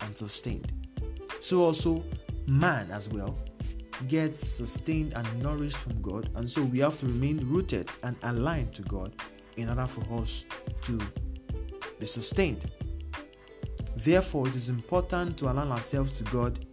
and 0.00 0.16
sustained. 0.16 0.72
So, 1.40 1.64
also, 1.64 2.02
man 2.46 2.90
as 2.90 3.08
well 3.08 3.36
gets 4.08 4.46
sustained 4.46 5.14
and 5.14 5.42
nourished 5.42 5.78
from 5.78 6.00
God, 6.02 6.30
and 6.34 6.48
so 6.48 6.62
we 6.62 6.80
have 6.80 6.98
to 7.00 7.06
remain 7.06 7.38
rooted 7.48 7.88
and 8.02 8.16
aligned 8.22 8.74
to 8.74 8.82
God 8.82 9.14
in 9.56 9.68
order 9.68 9.86
for 9.86 10.20
us 10.20 10.44
to 10.82 11.00
be 11.98 12.06
sustained. 12.06 12.70
Therefore, 13.96 14.46
it 14.48 14.54
is 14.54 14.68
important 14.68 15.38
to 15.38 15.50
align 15.50 15.72
ourselves 15.72 16.12
to 16.18 16.24
God 16.24 16.66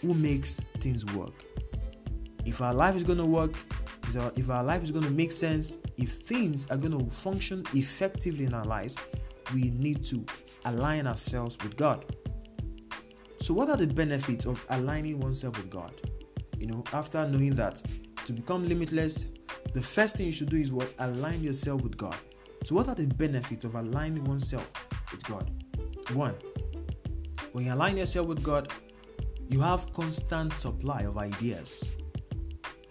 who 0.00 0.14
makes 0.14 0.60
things 0.80 1.04
work. 1.06 1.44
If 2.44 2.60
our 2.60 2.74
life 2.74 2.96
is 2.96 3.02
going 3.02 3.18
to 3.18 3.26
work, 3.26 3.52
if 4.36 4.50
our 4.50 4.62
life 4.64 4.82
is 4.82 4.90
going 4.90 5.04
to 5.04 5.10
make 5.10 5.32
sense, 5.32 5.78
if 5.96 6.12
things 6.12 6.66
are 6.70 6.76
going 6.76 6.98
to 6.98 7.14
function 7.14 7.64
effectively 7.74 8.44
in 8.44 8.54
our 8.54 8.64
lives, 8.64 8.96
we 9.52 9.70
need 9.70 10.04
to 10.06 10.24
align 10.64 11.06
ourselves 11.06 11.58
with 11.62 11.76
God. 11.76 12.04
So, 13.40 13.52
what 13.52 13.68
are 13.68 13.76
the 13.76 13.86
benefits 13.86 14.46
of 14.46 14.64
aligning 14.70 15.20
oneself 15.20 15.56
with 15.56 15.68
God? 15.68 15.92
You 16.58 16.66
know, 16.66 16.84
after 16.92 17.26
knowing 17.26 17.54
that 17.56 17.82
to 18.26 18.32
become 18.32 18.66
limitless, 18.66 19.26
the 19.74 19.82
first 19.82 20.16
thing 20.16 20.26
you 20.26 20.32
should 20.32 20.48
do 20.48 20.56
is 20.56 20.72
what? 20.72 20.92
Align 20.98 21.42
yourself 21.42 21.82
with 21.82 21.96
God. 21.96 22.16
So, 22.64 22.74
what 22.74 22.88
are 22.88 22.94
the 22.94 23.06
benefits 23.06 23.64
of 23.64 23.74
aligning 23.74 24.24
oneself 24.24 24.70
with 25.10 25.22
God? 25.24 25.50
One, 26.12 26.34
when 27.52 27.66
you 27.66 27.74
align 27.74 27.98
yourself 27.98 28.26
with 28.26 28.42
God, 28.42 28.72
you 29.48 29.60
have 29.60 29.92
constant 29.92 30.52
supply 30.54 31.02
of 31.02 31.18
ideas. 31.18 31.92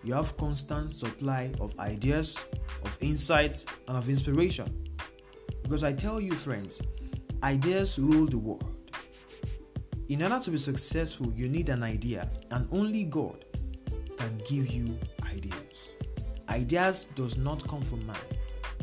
You 0.04 0.14
have 0.14 0.38
constant 0.38 0.92
supply 0.92 1.52
of 1.60 1.78
ideas, 1.80 2.38
of 2.84 2.98
insights, 3.02 3.66
and 3.88 3.98
of 3.98 4.10
inspiration. 4.10 4.83
Because 5.64 5.84
I 5.84 5.94
tell 5.94 6.20
you, 6.22 6.34
friends, 6.34 6.82
ideas 7.42 7.98
rule 7.98 8.28
the 8.28 8.38
world. 8.38 8.92
In 10.10 10.22
order 10.22 10.40
to 10.40 10.52
be 10.52 10.58
successful, 10.58 11.32
you 11.34 11.48
need 11.48 11.70
an 11.70 11.82
idea, 11.82 12.30
and 12.52 12.68
only 12.72 13.06
God 13.06 13.46
can 14.18 14.38
give 14.48 14.68
you 14.68 14.98
ideas. 15.32 15.56
Ideas 16.50 17.06
does 17.16 17.38
not 17.38 17.68
come 17.68 17.82
from 17.82 18.06
man. 18.06 18.16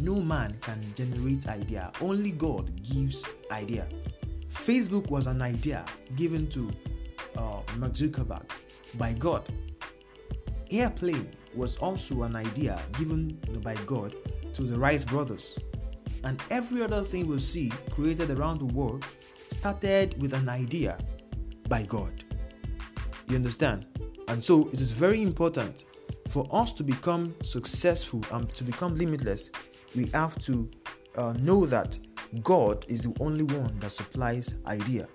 No 0.00 0.20
man 0.20 0.56
can 0.62 0.82
generate 0.94 1.46
idea. 1.46 1.92
Only 2.00 2.32
God 2.32 2.82
gives 2.82 3.24
idea. 3.50 3.86
Facebook 4.48 5.10
was 5.10 5.26
an 5.26 5.42
idea 5.42 5.84
given 6.16 6.48
to 6.50 6.70
uh, 7.36 7.60
Mark 7.76 7.92
Zuckerberg 7.92 8.50
by 8.94 9.12
God. 9.12 9.44
Airplane 10.70 11.30
was 11.54 11.76
also 11.76 12.22
an 12.22 12.34
idea 12.34 12.80
given 12.98 13.38
by 13.62 13.74
God 13.86 14.14
to 14.54 14.62
the 14.62 14.78
Wright 14.78 15.04
brothers 15.06 15.58
and 16.24 16.40
every 16.50 16.82
other 16.82 17.02
thing 17.02 17.26
we 17.26 17.38
see 17.38 17.72
created 17.90 18.30
around 18.30 18.58
the 18.58 18.66
world 18.66 19.04
started 19.50 20.20
with 20.20 20.34
an 20.34 20.48
idea 20.48 20.98
by 21.68 21.82
God. 21.84 22.24
You 23.28 23.36
understand? 23.36 23.86
And 24.28 24.42
so 24.42 24.68
it 24.68 24.80
is 24.80 24.90
very 24.90 25.22
important 25.22 25.84
for 26.28 26.46
us 26.52 26.72
to 26.74 26.84
become 26.84 27.34
successful 27.42 28.22
and 28.32 28.48
to 28.54 28.64
become 28.64 28.96
limitless. 28.96 29.50
We 29.96 30.06
have 30.06 30.38
to 30.42 30.70
uh, 31.16 31.32
know 31.40 31.66
that 31.66 31.98
God 32.42 32.84
is 32.88 33.02
the 33.02 33.14
only 33.20 33.44
one 33.44 33.78
that 33.80 33.90
supplies 33.90 34.54
idea. 34.66 35.08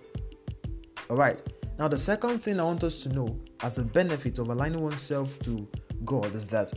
All 1.10 1.18
right. 1.18 1.42
Now, 1.78 1.88
the 1.88 1.98
second 1.98 2.40
thing 2.40 2.60
I 2.60 2.64
want 2.64 2.84
us 2.84 3.04
to 3.04 3.10
know 3.10 3.40
as 3.62 3.78
a 3.78 3.84
benefit 3.84 4.40
of 4.40 4.50
aligning 4.50 4.82
oneself 4.82 5.38
to 5.40 5.68
God 6.04 6.34
is 6.36 6.48
that 6.50 6.72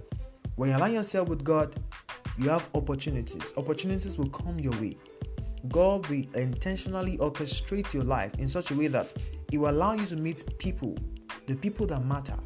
when 0.57 0.71
you 0.71 0.77
align 0.77 0.95
yourself 0.95 1.29
with 1.29 1.45
God, 1.45 1.81
you 2.39 2.49
have 2.49 2.69
opportunities. 2.75 3.53
Opportunities 3.57 4.17
will 4.17 4.29
come 4.31 4.61
your 4.61 4.73
way. 4.81 4.97
God 5.69 6.07
will 6.07 6.25
intentionally 6.35 7.19
orchestrate 7.19 7.93
your 7.93 8.05
life 8.05 8.33
in 8.39 8.47
such 8.49 8.71
a 8.71 8.75
way 8.75 8.87
that 8.87 9.13
it 9.53 9.59
will 9.59 9.71
allow 9.71 9.93
you 9.93 10.07
to 10.07 10.17
meet 10.17 10.57
people, 10.59 10.97
the 11.47 11.57
people 11.57 11.85
that 11.87 12.05
matter, 12.05 12.39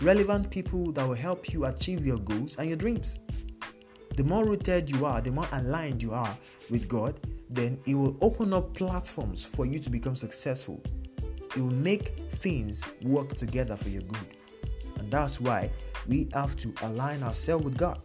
relevant 0.00 0.50
people 0.50 0.90
that 0.92 1.06
will 1.06 1.14
help 1.14 1.52
you 1.52 1.66
achieve 1.66 2.06
your 2.06 2.18
goals 2.18 2.56
and 2.56 2.68
your 2.68 2.78
dreams. 2.78 3.18
The 4.16 4.24
more 4.24 4.46
rooted 4.46 4.90
you 4.90 5.04
are, 5.04 5.20
the 5.20 5.30
more 5.30 5.46
aligned 5.52 6.02
you 6.02 6.12
are 6.14 6.36
with 6.70 6.88
God, 6.88 7.20
then 7.50 7.78
it 7.84 7.94
will 7.94 8.16
open 8.22 8.54
up 8.54 8.72
platforms 8.74 9.44
for 9.44 9.66
you 9.66 9.78
to 9.78 9.90
become 9.90 10.16
successful. 10.16 10.82
It 11.18 11.58
will 11.58 11.70
make 11.70 12.18
things 12.18 12.84
work 13.02 13.34
together 13.34 13.76
for 13.76 13.90
your 13.90 14.02
good. 14.02 14.36
And 14.96 15.10
that's 15.10 15.38
why 15.38 15.70
we 16.08 16.28
have 16.32 16.56
to 16.58 16.72
align 16.82 17.22
ourselves 17.22 17.64
with 17.64 17.76
God 17.76 18.00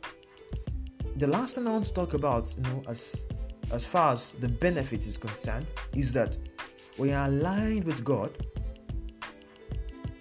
the 1.20 1.28
last 1.28 1.56
thing 1.56 1.68
I 1.68 1.72
want 1.72 1.86
to 1.86 1.94
talk 1.94 2.14
about, 2.14 2.56
you 2.56 2.64
know, 2.64 2.82
as 2.88 3.26
as 3.72 3.86
far 3.86 4.14
as 4.14 4.32
the 4.40 4.48
benefits 4.48 5.06
is 5.06 5.18
concerned, 5.18 5.68
is 5.94 6.14
that 6.14 6.38
when 6.98 7.10
you're 7.10 7.20
aligned 7.20 7.84
with 7.84 8.04
God, 8.04 8.32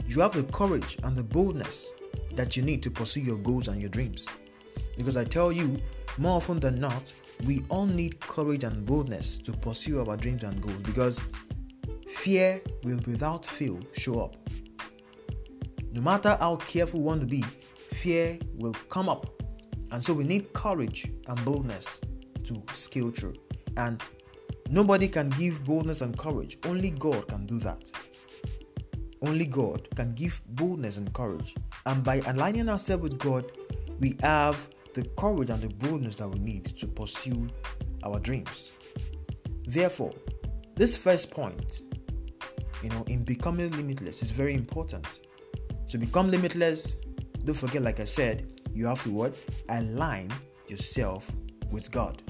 you 0.06 0.20
have 0.20 0.34
the 0.34 0.42
courage 0.52 0.98
and 1.04 1.16
the 1.16 1.22
boldness 1.22 1.92
that 2.34 2.56
you 2.56 2.62
need 2.62 2.82
to 2.82 2.90
pursue 2.90 3.20
your 3.20 3.38
goals 3.38 3.68
and 3.68 3.80
your 3.80 3.90
dreams. 3.90 4.28
Because 4.96 5.16
I 5.16 5.24
tell 5.24 5.50
you, 5.52 5.78
more 6.18 6.36
often 6.36 6.60
than 6.60 6.80
not, 6.80 7.12
we 7.46 7.64
all 7.68 7.86
need 7.86 8.18
courage 8.20 8.64
and 8.64 8.84
boldness 8.84 9.38
to 9.38 9.52
pursue 9.52 10.04
our 10.04 10.16
dreams 10.16 10.42
and 10.42 10.60
goals 10.60 10.82
because 10.82 11.20
fear 12.08 12.60
will 12.82 13.00
without 13.06 13.46
fail 13.46 13.78
show 13.92 14.20
up. 14.20 14.36
No 15.92 16.02
matter 16.02 16.36
how 16.40 16.56
careful 16.56 17.00
one 17.00 17.20
to 17.20 17.26
be, 17.26 17.42
fear 17.42 18.38
will 18.56 18.74
come 18.90 19.08
up 19.08 19.37
and 19.90 20.02
so 20.02 20.12
we 20.12 20.24
need 20.24 20.52
courage 20.52 21.10
and 21.26 21.44
boldness 21.44 22.00
to 22.44 22.62
scale 22.72 23.10
through. 23.10 23.34
And 23.76 24.02
nobody 24.70 25.08
can 25.08 25.30
give 25.30 25.64
boldness 25.64 26.00
and 26.02 26.16
courage, 26.18 26.58
only 26.66 26.90
God 26.90 27.28
can 27.28 27.46
do 27.46 27.58
that. 27.60 27.90
Only 29.20 29.46
God 29.46 29.88
can 29.96 30.14
give 30.14 30.40
boldness 30.50 30.96
and 30.96 31.12
courage. 31.12 31.56
And 31.86 32.04
by 32.04 32.20
aligning 32.26 32.68
ourselves 32.68 33.02
with 33.02 33.18
God, 33.18 33.50
we 33.98 34.16
have 34.22 34.68
the 34.94 35.04
courage 35.16 35.50
and 35.50 35.60
the 35.60 35.68
boldness 35.68 36.16
that 36.16 36.28
we 36.28 36.38
need 36.38 36.64
to 36.66 36.86
pursue 36.86 37.48
our 38.04 38.20
dreams. 38.20 38.70
Therefore, 39.66 40.12
this 40.76 40.96
first 40.96 41.30
point, 41.30 41.82
you 42.82 42.90
know, 42.90 43.04
in 43.08 43.24
becoming 43.24 43.70
limitless 43.72 44.22
is 44.22 44.30
very 44.30 44.54
important. 44.54 45.20
To 45.88 45.98
become 45.98 46.30
limitless, 46.30 46.96
don't 47.44 47.56
forget, 47.56 47.82
like 47.82 47.98
I 47.98 48.04
said, 48.04 48.57
you 48.78 48.86
have 48.86 49.02
to 49.02 49.10
what? 49.10 49.36
Align 49.70 50.32
yourself 50.68 51.28
with 51.72 51.90
God. 51.90 52.22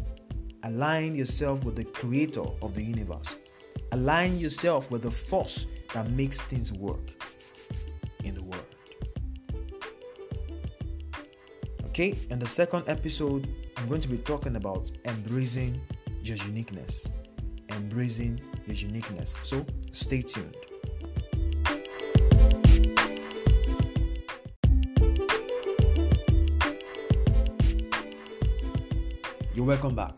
Align 0.63 1.15
yourself 1.15 1.63
with 1.63 1.77
the 1.77 1.85
creator 1.85 2.45
of 2.63 2.75
the 2.75 2.83
universe. 2.83 3.37
Align 3.93 4.39
yourself 4.39 4.91
with 4.91 5.03
the 5.03 5.11
force 5.11 5.67
that 5.93 6.11
makes 6.13 6.41
things 6.41 6.73
work 6.73 7.23
in 8.25 8.35
the 8.35 8.43
world. 8.43 8.65
Okay, 11.89 12.17
in 12.31 12.39
the 12.39 12.49
second 12.49 12.85
episode, 12.89 13.47
I'm 13.77 13.87
going 13.87 14.01
to 14.01 14.09
be 14.09 14.17
talking 14.17 14.57
about 14.57 14.91
embracing 15.05 15.79
your 16.25 16.39
uniqueness. 16.39 17.13
Embracing 17.69 18.41
your 18.67 18.77
uniqueness. 18.77 19.37
So 19.43 19.67
stay 19.93 20.23
tuned. 20.23 20.57
Welcome 29.69 29.95
back. 29.95 30.15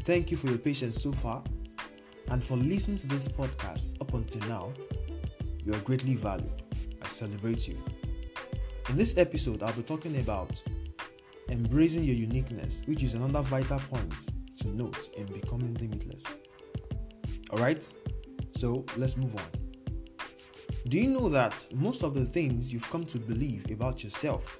Thank 0.00 0.30
you 0.30 0.36
for 0.36 0.48
your 0.48 0.58
patience 0.58 1.00
so 1.00 1.12
far 1.12 1.42
and 2.26 2.44
for 2.44 2.58
listening 2.58 2.98
to 2.98 3.06
this 3.06 3.26
podcast 3.26 3.98
up 4.02 4.12
until 4.12 4.46
now. 4.46 4.70
You 5.64 5.72
are 5.72 5.78
greatly 5.78 6.14
valued. 6.14 6.62
I 7.00 7.08
celebrate 7.08 7.66
you. 7.66 7.82
In 8.90 8.98
this 8.98 9.16
episode, 9.16 9.62
I'll 9.62 9.72
be 9.72 9.80
talking 9.82 10.20
about 10.20 10.62
embracing 11.48 12.04
your 12.04 12.16
uniqueness, 12.16 12.82
which 12.84 13.02
is 13.02 13.14
another 13.14 13.40
vital 13.40 13.78
point 13.78 14.12
to 14.58 14.68
note 14.68 15.08
in 15.16 15.24
becoming 15.32 15.72
limitless. 15.80 16.26
Alright, 17.50 17.90
so 18.54 18.84
let's 18.98 19.16
move 19.16 19.34
on. 19.36 20.18
Do 20.88 20.98
you 20.98 21.08
know 21.08 21.30
that 21.30 21.64
most 21.72 22.02
of 22.02 22.12
the 22.12 22.26
things 22.26 22.74
you've 22.74 22.90
come 22.90 23.06
to 23.06 23.18
believe 23.18 23.70
about 23.70 24.04
yourself 24.04 24.58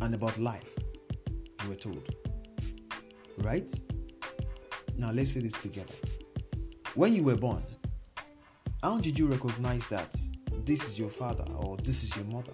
and 0.00 0.14
about 0.14 0.38
life, 0.38 0.78
you 1.64 1.70
were 1.70 1.74
told? 1.74 2.14
Right? 3.40 3.72
Now 4.96 5.12
let's 5.12 5.32
say 5.32 5.40
this 5.40 5.54
together. 5.54 5.94
When 6.94 7.14
you 7.14 7.22
were 7.22 7.36
born, 7.36 7.62
how 8.82 8.98
did 8.98 9.18
you 9.18 9.26
recognize 9.26 9.88
that 9.88 10.18
this 10.64 10.88
is 10.88 10.98
your 10.98 11.08
father 11.08 11.44
or 11.56 11.76
this 11.78 12.02
is 12.02 12.14
your 12.16 12.24
mother? 12.26 12.52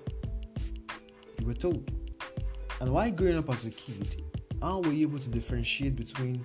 You 1.40 1.46
were 1.46 1.54
told. 1.54 1.90
And 2.80 2.92
while 2.92 3.10
growing 3.10 3.38
up 3.38 3.50
as 3.50 3.66
a 3.66 3.70
kid, 3.70 4.22
how 4.60 4.80
were 4.80 4.92
you 4.92 5.08
able 5.08 5.18
to 5.18 5.28
differentiate 5.28 5.96
between 5.96 6.44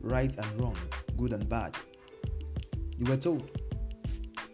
right 0.00 0.34
and 0.34 0.60
wrong, 0.60 0.76
good 1.16 1.32
and 1.32 1.48
bad? 1.48 1.76
You 2.96 3.06
were 3.06 3.16
told. 3.16 3.50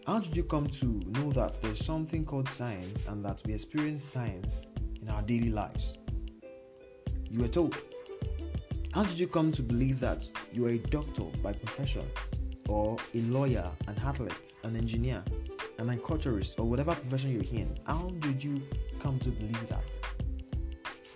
How 0.07 0.21
did 0.21 0.37
you 0.37 0.45
come 0.45 0.69
to 0.69 0.87
know 0.87 1.33
that 1.33 1.61
there's 1.61 1.85
something 1.85 2.25
called 2.25 2.49
science 2.49 3.07
and 3.07 3.23
that 3.25 3.43
we 3.45 3.53
experience 3.53 4.03
science 4.03 4.69
in 5.03 5.09
our 5.11 5.23
daily 5.23 5.51
lives? 5.51 5.99
You 7.31 7.43
were 7.43 7.49
told. 7.49 7.77
How 8.95 9.05
did 9.05 9.19
you 9.19 9.29
come 9.29 9.53
to 9.53 9.63
believe 9.63 10.01
that 10.01 10.27
you 10.53 10.67
are 10.67 10.71
a 10.71 10.79
doctor 10.79 11.25
by 11.43 11.53
profession, 11.53 12.07
or 12.69 12.97
a 13.15 13.21
lawyer, 13.23 13.71
an 13.87 13.95
athlete, 14.05 14.57
an 14.65 14.77
engineer, 14.77 15.23
an 15.79 15.91
agriculturist, 15.91 16.59
or 16.59 16.65
whatever 16.65 16.95
profession 16.95 17.33
you're 17.33 17.61
in? 17.61 17.79
How 17.87 18.11
did 18.21 18.43
you 18.43 18.63
come 18.99 19.19
to 19.21 19.29
believe 19.29 19.69
that? 19.69 19.85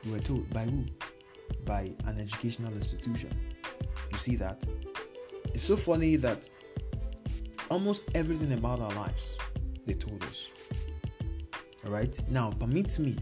You 0.05 0.13
were 0.13 0.21
told 0.21 0.49
by 0.53 0.65
who? 0.65 0.85
By 1.65 1.93
an 2.07 2.21
educational 2.21 2.73
institution. 2.75 3.31
You 4.13 4.19
see 4.19 4.37
that? 4.37 4.63
It's 5.55 5.65
so 5.65 5.77
funny 5.77 6.17
that 6.17 6.49
almost 7.71 8.11
everything 8.15 8.53
about 8.53 8.81
our 8.81 8.93
lives 8.95 9.39
they 9.87 9.95
told 9.95 10.23
us. 10.25 10.49
Alright? 11.85 12.21
Now, 12.29 12.51
permit 12.51 12.99
me 12.99 13.17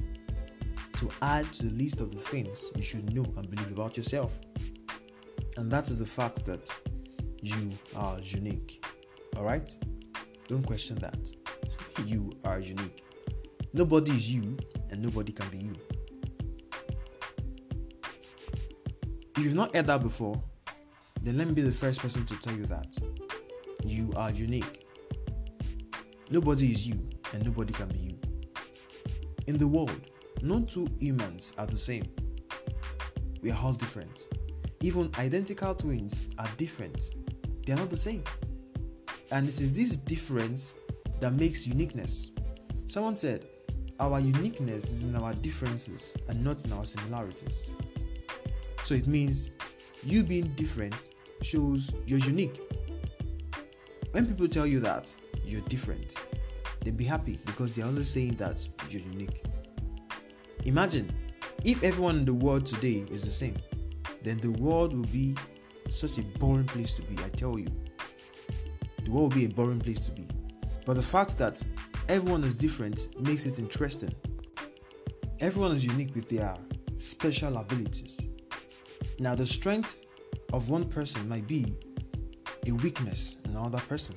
to 1.00 1.10
add 1.22 1.50
to 1.54 1.62
the 1.62 1.82
list 1.82 2.02
of 2.02 2.14
the 2.14 2.20
things 2.20 2.70
you 2.76 2.82
should 2.82 3.10
know 3.14 3.24
and 3.38 3.50
believe 3.50 3.72
about 3.72 3.96
yourself. 3.96 4.38
And 5.56 5.72
that 5.72 5.88
is 5.88 5.98
the 5.98 6.04
fact 6.04 6.44
that 6.44 6.70
you 7.40 7.70
are 7.96 8.18
unique. 8.20 8.84
Alright? 9.34 9.74
Don't 10.46 10.62
question 10.62 10.96
that. 10.98 11.18
You 12.06 12.32
are 12.44 12.60
unique. 12.60 13.02
Nobody 13.72 14.12
is 14.12 14.30
you, 14.30 14.56
and 14.90 15.02
nobody 15.02 15.32
can 15.32 15.48
be 15.48 15.58
you. 15.58 15.74
If 19.36 19.44
you've 19.44 19.54
not 19.54 19.74
heard 19.74 19.86
that 19.86 20.02
before, 20.02 20.42
then 21.22 21.36
let 21.36 21.46
me 21.48 21.54
be 21.54 21.62
the 21.62 21.72
first 21.72 22.00
person 22.00 22.24
to 22.26 22.40
tell 22.40 22.54
you 22.54 22.64
that. 22.66 22.96
You 23.84 24.12
are 24.16 24.30
unique. 24.30 24.86
Nobody 26.30 26.72
is 26.72 26.86
you, 26.86 27.08
and 27.32 27.44
nobody 27.44 27.72
can 27.72 27.88
be 27.88 27.98
you. 27.98 28.18
In 29.46 29.58
the 29.58 29.66
world, 29.66 30.09
no 30.42 30.60
two 30.60 30.88
humans 30.98 31.52
are 31.58 31.66
the 31.66 31.78
same. 31.78 32.04
We 33.42 33.50
are 33.50 33.58
all 33.62 33.72
different. 33.72 34.26
Even 34.82 35.10
identical 35.18 35.74
twins 35.74 36.28
are 36.38 36.48
different. 36.56 37.14
They 37.66 37.72
are 37.72 37.76
not 37.76 37.90
the 37.90 37.96
same. 37.96 38.24
And 39.30 39.48
it 39.48 39.60
is 39.60 39.76
this 39.76 39.96
difference 39.96 40.74
that 41.20 41.34
makes 41.34 41.66
uniqueness. 41.66 42.32
Someone 42.86 43.16
said, 43.16 43.46
Our 44.00 44.20
uniqueness 44.20 44.90
is 44.90 45.04
in 45.04 45.14
our 45.14 45.34
differences 45.34 46.16
and 46.28 46.42
not 46.42 46.64
in 46.64 46.72
our 46.72 46.84
similarities. 46.84 47.70
So 48.84 48.94
it 48.94 49.06
means 49.06 49.50
you 50.02 50.22
being 50.22 50.48
different 50.56 51.10
shows 51.42 51.92
you're 52.06 52.18
unique. 52.18 52.60
When 54.12 54.26
people 54.26 54.48
tell 54.48 54.66
you 54.66 54.80
that 54.80 55.14
you're 55.44 55.60
different, 55.62 56.14
then 56.84 56.96
be 56.96 57.04
happy 57.04 57.38
because 57.46 57.76
they're 57.76 57.86
always 57.86 58.10
saying 58.10 58.34
that 58.36 58.66
you're 58.88 59.02
unique. 59.02 59.44
Imagine 60.64 61.10
if 61.64 61.82
everyone 61.82 62.18
in 62.18 62.24
the 62.24 62.34
world 62.34 62.66
today 62.66 63.04
is 63.10 63.24
the 63.24 63.30
same, 63.30 63.56
then 64.22 64.38
the 64.38 64.50
world 64.50 64.94
will 64.94 65.06
be 65.06 65.34
such 65.88 66.18
a 66.18 66.22
boring 66.22 66.66
place 66.66 66.96
to 66.96 67.02
be, 67.02 67.22
I 67.22 67.28
tell 67.30 67.58
you. 67.58 67.68
The 69.04 69.10
world 69.10 69.32
will 69.32 69.40
be 69.40 69.46
a 69.46 69.48
boring 69.48 69.80
place 69.80 70.00
to 70.00 70.10
be. 70.10 70.26
But 70.84 70.94
the 70.96 71.02
fact 71.02 71.38
that 71.38 71.62
everyone 72.08 72.44
is 72.44 72.56
different 72.56 73.08
makes 73.20 73.46
it 73.46 73.58
interesting. 73.58 74.14
Everyone 75.40 75.72
is 75.72 75.84
unique 75.84 76.14
with 76.14 76.28
their 76.28 76.56
special 76.98 77.56
abilities. 77.56 78.20
Now, 79.18 79.34
the 79.34 79.46
strengths 79.46 80.06
of 80.52 80.68
one 80.68 80.84
person 80.84 81.26
might 81.28 81.46
be 81.46 81.74
a 82.66 82.72
weakness 82.72 83.36
in 83.44 83.52
another 83.52 83.80
person. 83.80 84.14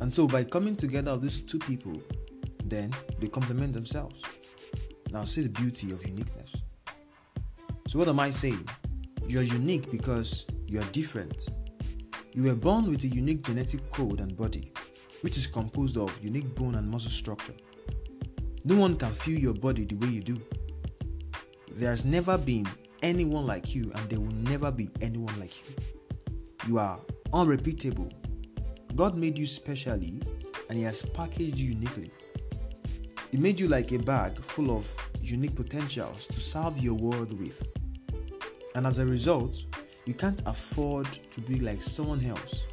And 0.00 0.12
so, 0.12 0.26
by 0.26 0.44
coming 0.44 0.76
together 0.76 1.10
of 1.10 1.22
these 1.22 1.40
two 1.40 1.58
people, 1.58 2.00
then 2.64 2.92
they 3.18 3.28
complement 3.28 3.72
themselves. 3.72 4.22
Now, 5.12 5.24
see 5.24 5.42
the 5.42 5.48
beauty 5.48 5.90
of 5.90 6.06
uniqueness. 6.06 6.54
So, 7.88 7.98
what 7.98 8.08
am 8.08 8.20
I 8.20 8.30
saying? 8.30 8.68
You're 9.26 9.42
unique 9.42 9.90
because 9.90 10.46
you 10.66 10.80
are 10.80 10.84
different. 10.92 11.48
You 12.32 12.44
were 12.44 12.54
born 12.54 12.88
with 12.90 13.02
a 13.02 13.08
unique 13.08 13.42
genetic 13.42 13.90
code 13.90 14.20
and 14.20 14.36
body, 14.36 14.72
which 15.22 15.36
is 15.36 15.48
composed 15.48 15.96
of 15.96 16.22
unique 16.22 16.54
bone 16.54 16.76
and 16.76 16.88
muscle 16.88 17.10
structure. 17.10 17.54
No 18.64 18.76
one 18.76 18.96
can 18.96 19.12
feel 19.12 19.38
your 19.38 19.54
body 19.54 19.84
the 19.84 19.96
way 19.96 20.08
you 20.08 20.22
do. 20.22 20.40
There 21.72 21.90
has 21.90 22.04
never 22.04 22.38
been 22.38 22.68
anyone 23.02 23.46
like 23.46 23.74
you, 23.74 23.90
and 23.94 24.08
there 24.08 24.20
will 24.20 24.34
never 24.34 24.70
be 24.70 24.90
anyone 25.00 25.38
like 25.40 25.56
you. 25.68 25.74
You 26.68 26.78
are 26.78 27.00
unrepeatable. 27.32 28.10
God 28.94 29.16
made 29.16 29.38
you 29.38 29.46
specially, 29.46 30.20
and 30.68 30.78
He 30.78 30.84
has 30.84 31.02
packaged 31.02 31.58
you 31.58 31.72
uniquely. 31.72 32.12
He 33.30 33.36
made 33.36 33.60
you 33.60 33.68
like 33.68 33.92
a 33.92 33.98
bag 33.98 34.36
full 34.42 34.72
of 34.76 34.92
unique 35.22 35.54
potentials 35.54 36.26
to 36.26 36.40
serve 36.40 36.78
your 36.78 36.94
world 36.94 37.38
with. 37.38 37.62
And 38.74 38.86
as 38.86 38.98
a 38.98 39.06
result, 39.06 39.64
you 40.04 40.14
can't 40.14 40.42
afford 40.46 41.06
to 41.30 41.40
be 41.40 41.60
like 41.60 41.80
someone 41.80 42.24
else. 42.24 42.64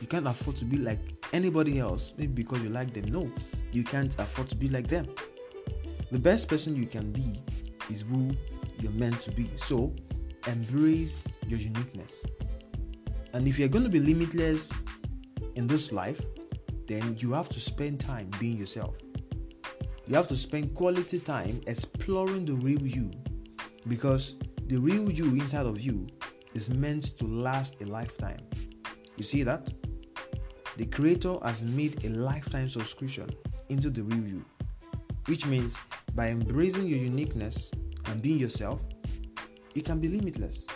You 0.00 0.08
can't 0.08 0.26
afford 0.26 0.56
to 0.56 0.64
be 0.64 0.78
like 0.78 0.98
anybody 1.32 1.78
else, 1.78 2.14
maybe 2.18 2.32
because 2.32 2.64
you 2.64 2.68
like 2.68 2.92
them. 2.92 3.04
No, 3.12 3.30
you 3.70 3.84
can't 3.84 4.18
afford 4.18 4.48
to 4.50 4.56
be 4.56 4.68
like 4.68 4.88
them. 4.88 5.06
The 6.10 6.18
best 6.18 6.48
person 6.48 6.74
you 6.74 6.86
can 6.86 7.12
be 7.12 7.40
is 7.90 8.02
who 8.02 8.36
you're 8.80 8.92
meant 8.92 9.20
to 9.22 9.30
be. 9.30 9.48
So, 9.56 9.94
embrace 10.48 11.22
your 11.46 11.60
uniqueness. 11.60 12.26
And 13.32 13.46
if 13.46 13.58
you're 13.58 13.68
going 13.68 13.84
to 13.84 13.90
be 13.90 14.00
limitless 14.00 14.72
in 15.54 15.68
this 15.68 15.92
life, 15.92 16.20
then 16.88 17.16
you 17.20 17.32
have 17.32 17.48
to 17.50 17.60
spend 17.60 18.00
time 18.00 18.30
being 18.40 18.58
yourself. 18.58 18.96
You 20.06 20.16
have 20.16 20.28
to 20.28 20.36
spend 20.36 20.74
quality 20.74 21.18
time 21.18 21.60
exploring 21.66 22.44
the 22.44 22.52
real 22.52 22.86
you 22.86 23.10
because 23.88 24.36
the 24.66 24.76
real 24.76 25.10
you 25.10 25.26
inside 25.34 25.64
of 25.64 25.80
you 25.80 26.06
is 26.52 26.68
meant 26.68 27.16
to 27.18 27.24
last 27.26 27.80
a 27.80 27.86
lifetime. 27.86 28.40
You 29.16 29.24
see 29.24 29.42
that? 29.44 29.72
The 30.76 30.86
Creator 30.86 31.36
has 31.42 31.64
made 31.64 32.04
a 32.04 32.10
lifetime 32.10 32.68
subscription 32.68 33.30
into 33.70 33.88
the 33.88 34.02
real 34.02 34.26
you, 34.26 34.44
which 35.26 35.46
means 35.46 35.78
by 36.14 36.28
embracing 36.28 36.86
your 36.86 36.98
uniqueness 36.98 37.70
and 38.06 38.20
being 38.20 38.38
yourself, 38.38 38.80
you 39.74 39.82
can 39.82 40.00
be 40.00 40.08
limitless. 40.08 40.66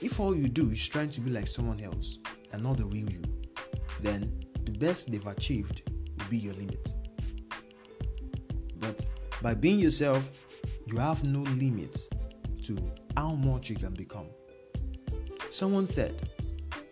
If 0.00 0.20
all 0.20 0.36
you 0.36 0.48
do 0.48 0.70
is 0.70 0.86
trying 0.86 1.10
to 1.10 1.20
be 1.20 1.30
like 1.30 1.48
someone 1.48 1.80
else, 1.80 2.18
and 2.52 2.62
not 2.62 2.76
the 2.76 2.84
real 2.84 3.10
you, 3.10 3.22
then 4.00 4.40
the 4.64 4.72
best 4.72 5.10
they've 5.10 5.26
achieved 5.26 5.90
will 6.18 6.26
be 6.30 6.38
your 6.38 6.54
limit. 6.54 6.95
But 8.78 9.04
by 9.42 9.54
being 9.54 9.78
yourself, 9.78 10.46
you 10.86 10.98
have 10.98 11.24
no 11.24 11.40
limits 11.40 12.08
to 12.62 12.76
how 13.16 13.30
much 13.30 13.70
you 13.70 13.76
can 13.76 13.94
become. 13.94 14.26
Someone 15.50 15.86
said, 15.86 16.28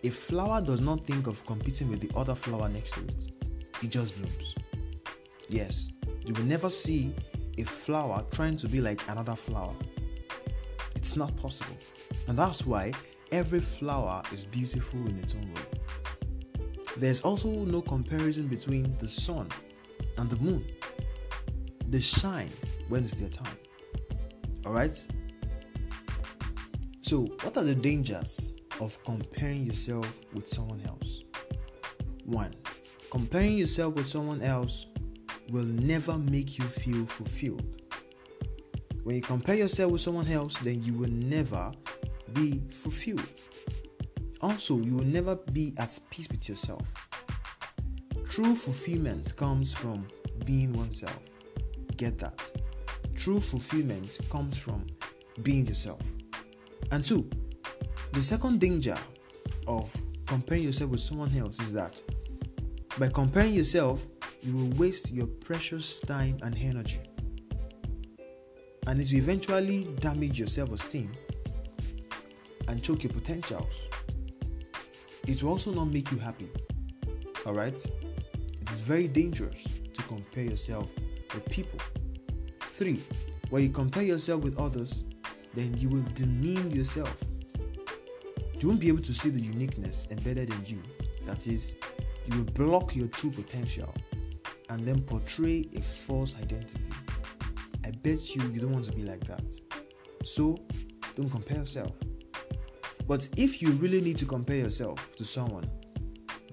a 0.02 0.10
flower 0.10 0.60
does 0.60 0.80
not 0.80 1.06
think 1.06 1.26
of 1.26 1.44
competing 1.46 1.88
with 1.88 2.00
the 2.00 2.10
other 2.16 2.34
flower 2.34 2.68
next 2.68 2.92
to 2.92 3.00
it, 3.04 3.32
it 3.82 3.88
just 3.88 4.16
blooms. 4.16 4.54
Yes, 5.48 5.88
you 6.24 6.34
will 6.34 6.44
never 6.44 6.70
see 6.70 7.14
a 7.58 7.64
flower 7.64 8.24
trying 8.32 8.56
to 8.56 8.68
be 8.68 8.80
like 8.80 9.06
another 9.08 9.34
flower. 9.34 9.74
It's 10.94 11.16
not 11.16 11.36
possible. 11.36 11.76
And 12.28 12.38
that's 12.38 12.64
why 12.66 12.92
every 13.30 13.60
flower 13.60 14.22
is 14.32 14.44
beautiful 14.44 15.00
in 15.06 15.18
its 15.18 15.34
own 15.34 15.52
way. 15.52 16.60
There's 16.96 17.20
also 17.20 17.48
no 17.48 17.82
comparison 17.82 18.46
between 18.46 18.96
the 18.98 19.08
sun 19.08 19.48
and 20.16 20.30
the 20.30 20.36
moon. 20.36 20.64
They 21.88 22.00
shine 22.00 22.50
when 22.88 23.04
it's 23.04 23.14
their 23.14 23.28
time. 23.28 23.56
Alright? 24.66 25.06
So, 27.02 27.26
what 27.42 27.56
are 27.56 27.64
the 27.64 27.74
dangers 27.74 28.54
of 28.80 29.02
comparing 29.04 29.66
yourself 29.66 30.24
with 30.32 30.48
someone 30.48 30.80
else? 30.86 31.22
One, 32.24 32.54
comparing 33.10 33.58
yourself 33.58 33.94
with 33.94 34.08
someone 34.08 34.42
else 34.42 34.86
will 35.50 35.64
never 35.64 36.18
make 36.18 36.58
you 36.58 36.64
feel 36.64 37.04
fulfilled. 37.04 37.82
When 39.02 39.16
you 39.16 39.22
compare 39.22 39.56
yourself 39.56 39.92
with 39.92 40.00
someone 40.00 40.28
else, 40.28 40.56
then 40.60 40.82
you 40.82 40.94
will 40.94 41.10
never 41.10 41.72
be 42.32 42.62
fulfilled. 42.70 43.28
Also, 44.40 44.78
you 44.78 44.96
will 44.96 45.04
never 45.04 45.36
be 45.36 45.74
at 45.76 45.98
peace 46.10 46.28
with 46.30 46.48
yourself. 46.48 46.82
True 48.28 48.54
fulfillment 48.54 49.36
comes 49.36 49.72
from 49.72 50.08
being 50.46 50.72
oneself. 50.72 51.18
Get 51.96 52.18
that. 52.18 52.52
True 53.14 53.40
fulfillment 53.40 54.18
comes 54.30 54.58
from 54.58 54.86
being 55.42 55.66
yourself. 55.66 56.00
And 56.90 57.04
two, 57.04 57.28
the 58.12 58.22
second 58.22 58.60
danger 58.60 58.98
of 59.66 59.94
comparing 60.26 60.62
yourself 60.62 60.90
with 60.90 61.00
someone 61.00 61.36
else 61.36 61.60
is 61.60 61.72
that 61.72 62.00
by 62.98 63.08
comparing 63.08 63.54
yourself, 63.54 64.06
you 64.42 64.54
will 64.54 64.70
waste 64.76 65.12
your 65.12 65.26
precious 65.26 66.00
time 66.00 66.38
and 66.42 66.56
energy. 66.58 67.00
And 68.86 69.00
it 69.00 69.10
will 69.10 69.18
eventually 69.18 69.84
damage 70.00 70.38
your 70.38 70.48
self 70.48 70.72
esteem 70.72 71.10
and 72.68 72.82
choke 72.82 73.04
your 73.04 73.12
potentials. 73.12 73.82
It 75.26 75.42
will 75.42 75.50
also 75.50 75.72
not 75.72 75.86
make 75.86 76.10
you 76.10 76.18
happy. 76.18 76.50
Alright? 77.46 77.84
It 78.60 78.70
is 78.70 78.78
very 78.80 79.08
dangerous 79.08 79.64
to 79.94 80.02
compare 80.02 80.44
yourself 80.44 80.90
with 81.34 81.44
people. 81.50 81.80
Three, 82.60 83.02
when 83.50 83.62
you 83.62 83.68
compare 83.70 84.02
yourself 84.02 84.42
with 84.42 84.58
others, 84.58 85.04
then 85.54 85.76
you 85.78 85.88
will 85.88 86.04
demean 86.14 86.70
yourself. 86.70 87.16
You 88.58 88.68
won't 88.68 88.80
be 88.80 88.88
able 88.88 89.02
to 89.02 89.12
see 89.12 89.28
the 89.28 89.40
uniqueness 89.40 90.08
embedded 90.10 90.50
in 90.50 90.64
you. 90.66 90.82
That 91.26 91.46
is, 91.46 91.74
you 92.26 92.38
will 92.38 92.52
block 92.52 92.96
your 92.96 93.08
true 93.08 93.30
potential 93.30 93.92
and 94.70 94.86
then 94.86 95.02
portray 95.02 95.68
a 95.76 95.80
false 95.80 96.34
identity. 96.36 96.92
I 97.84 97.90
bet 97.90 98.34
you 98.34 98.42
you 98.50 98.60
don't 98.60 98.72
want 98.72 98.86
to 98.86 98.92
be 98.92 99.02
like 99.02 99.24
that. 99.26 99.44
So, 100.24 100.56
don't 101.14 101.30
compare 101.30 101.58
yourself. 101.58 101.92
But 103.06 103.28
if 103.36 103.60
you 103.60 103.70
really 103.72 104.00
need 104.00 104.16
to 104.18 104.26
compare 104.26 104.56
yourself 104.56 105.14
to 105.16 105.24
someone, 105.24 105.70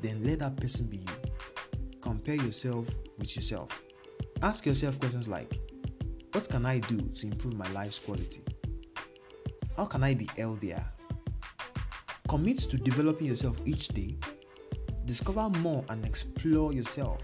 then 0.02 0.22
let 0.24 0.40
that 0.40 0.58
person 0.58 0.88
be 0.88 0.98
you. 0.98 1.32
Compare 2.02 2.36
yourself 2.36 2.90
with 3.18 3.36
yourself. 3.36 3.82
Ask 4.44 4.66
yourself 4.66 5.00
questions 5.00 5.28
like 5.28 5.60
What 6.32 6.50
can 6.50 6.66
I 6.66 6.80
do 6.80 7.00
to 7.00 7.28
improve 7.28 7.54
my 7.54 7.70
life's 7.74 8.00
quality? 8.00 8.42
How 9.78 9.86
can 9.86 10.04
I 10.04 10.16
be 10.16 10.28
healthier? 10.36 10.84
Commit 12.28 12.58
to 12.58 12.78
developing 12.78 13.28
yourself 13.28 13.62
each 13.66 13.90
day. 13.90 14.18
Discover 15.06 15.50
more 15.60 15.86
and 15.90 16.04
explore 16.06 16.74
yourself. 16.74 17.22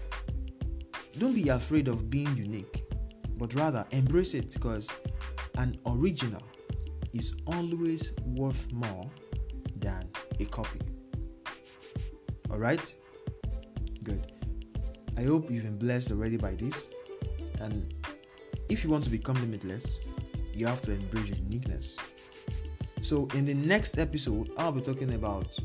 Don't 1.18 1.34
be 1.34 1.48
afraid 1.48 1.88
of 1.88 2.08
being 2.08 2.36
unique, 2.36 2.84
but 3.36 3.52
rather 3.54 3.84
embrace 3.90 4.34
it 4.34 4.52
because 4.52 4.88
an 5.56 5.76
original 5.86 6.42
is 7.14 7.34
always 7.46 8.12
worth 8.26 8.70
more 8.72 9.10
than 9.80 10.08
a 10.38 10.44
copy. 10.44 10.80
Alright? 12.50 12.94
Good. 14.04 14.32
I 15.16 15.24
hope 15.24 15.50
you've 15.50 15.64
been 15.64 15.78
blessed 15.78 16.12
already 16.12 16.36
by 16.36 16.54
this. 16.54 16.92
And 17.60 17.94
if 18.68 18.84
you 18.84 18.90
want 18.90 19.04
to 19.04 19.10
become 19.10 19.36
limitless, 19.40 19.98
you 20.52 20.66
have 20.66 20.82
to 20.82 20.92
embrace 20.92 21.28
your 21.28 21.38
uniqueness. 21.38 21.98
So, 23.02 23.28
in 23.34 23.44
the 23.44 23.54
next 23.54 23.98
episode, 23.98 24.50
I'll 24.58 24.72
be 24.72 24.80
talking 24.80 25.14
about 25.14 25.58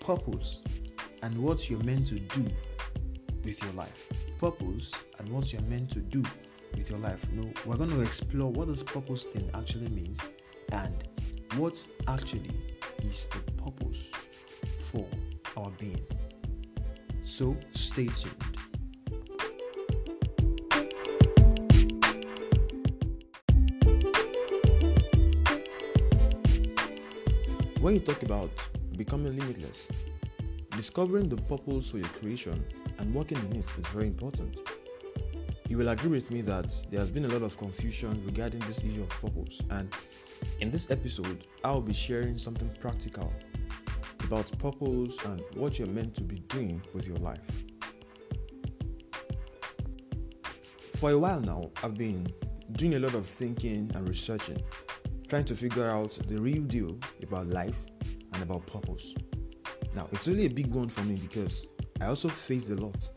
purpose 0.00 0.58
and 1.22 1.36
what 1.38 1.70
you're 1.70 1.82
meant 1.82 2.06
to 2.08 2.18
do 2.18 2.44
with 3.44 3.62
your 3.62 3.72
life. 3.72 4.08
Purpose 4.38 4.92
and 5.18 5.28
what 5.28 5.52
you're 5.52 5.62
meant 5.62 5.90
to 5.90 6.00
do 6.00 6.22
with 6.76 6.90
your 6.90 6.98
life. 6.98 7.24
No, 7.32 7.50
we're 7.64 7.76
going 7.76 7.90
to 7.90 8.00
explore 8.00 8.50
what 8.50 8.68
this 8.68 8.82
purpose 8.82 9.26
thing 9.26 9.48
actually 9.54 9.88
means 9.88 10.20
and 10.72 11.08
what 11.56 11.86
actually 12.08 12.50
is 13.04 13.28
the 13.28 13.52
purpose 13.52 14.10
for 14.90 15.06
our 15.56 15.70
being. 15.78 16.04
So 17.22 17.56
stay 17.72 18.06
tuned. 18.06 18.53
When 27.84 27.92
you 27.92 28.00
talk 28.00 28.22
about 28.22 28.48
becoming 28.96 29.36
limitless, 29.36 29.88
discovering 30.70 31.28
the 31.28 31.36
purpose 31.36 31.90
for 31.90 31.98
your 31.98 32.08
creation 32.08 32.64
and 32.96 33.14
working 33.14 33.36
in 33.36 33.58
it 33.58 33.66
is 33.78 33.86
very 33.88 34.06
important. 34.06 34.58
You 35.68 35.76
will 35.76 35.90
agree 35.90 36.08
with 36.08 36.30
me 36.30 36.40
that 36.40 36.74
there 36.90 36.98
has 36.98 37.10
been 37.10 37.26
a 37.26 37.28
lot 37.28 37.42
of 37.42 37.58
confusion 37.58 38.24
regarding 38.24 38.60
this 38.60 38.78
issue 38.78 39.02
of 39.02 39.10
purpose, 39.10 39.60
and 39.68 39.92
in 40.60 40.70
this 40.70 40.90
episode, 40.90 41.46
I'll 41.62 41.82
be 41.82 41.92
sharing 41.92 42.38
something 42.38 42.70
practical 42.80 43.30
about 44.20 44.50
purpose 44.58 45.18
and 45.26 45.42
what 45.52 45.78
you're 45.78 45.86
meant 45.86 46.14
to 46.14 46.22
be 46.22 46.38
doing 46.48 46.80
with 46.94 47.06
your 47.06 47.18
life. 47.18 47.66
For 50.94 51.10
a 51.10 51.18
while 51.18 51.40
now, 51.40 51.70
I've 51.82 51.98
been 51.98 52.32
doing 52.72 52.94
a 52.94 52.98
lot 52.98 53.12
of 53.12 53.26
thinking 53.26 53.90
and 53.94 54.08
researching, 54.08 54.62
trying 55.28 55.44
to 55.44 55.54
figure 55.54 55.90
out 55.90 56.18
the 56.28 56.40
real 56.40 56.62
deal 56.62 56.98
about 57.22 57.46
life 57.46 57.78
and 58.32 58.42
about 58.42 58.66
purpose. 58.66 59.14
Now, 59.94 60.08
it's 60.12 60.28
really 60.28 60.46
a 60.46 60.50
big 60.50 60.66
one 60.66 60.88
for 60.88 61.02
me 61.02 61.16
because 61.16 61.66
I 62.00 62.06
also 62.06 62.28
faced 62.28 62.68
a 62.70 62.74
lot 62.74 63.08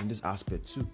in 0.00 0.08
this 0.08 0.22
aspect 0.24 0.66
too. 0.72 0.88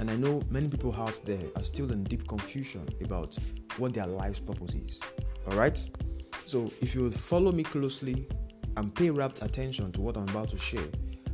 And 0.00 0.10
I 0.10 0.16
know 0.16 0.42
many 0.48 0.68
people 0.68 0.94
out 0.94 1.20
there 1.24 1.40
are 1.56 1.64
still 1.64 1.90
in 1.92 2.04
deep 2.04 2.28
confusion 2.28 2.88
about 3.02 3.36
what 3.76 3.94
their 3.94 4.06
life's 4.06 4.40
purpose 4.40 4.74
is. 4.74 5.00
Alright? 5.48 5.88
So 6.46 6.70
if 6.80 6.94
you 6.94 7.10
follow 7.10 7.52
me 7.52 7.64
closely 7.64 8.26
and 8.76 8.94
pay 8.94 9.10
rapt 9.10 9.42
attention 9.42 9.90
to 9.92 10.00
what 10.00 10.16
I'm 10.16 10.28
about 10.28 10.48
to 10.50 10.58
share, 10.58 10.88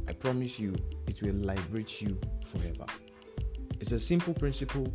I 0.09 0.13
promise 0.13 0.59
you 0.59 0.75
it 1.07 1.23
will 1.23 1.35
liberate 1.35 2.01
you 2.01 2.19
forever. 2.45 2.87
It's 3.81 3.93
a 3.93 4.01
simple 4.01 4.33
principle 4.33 4.93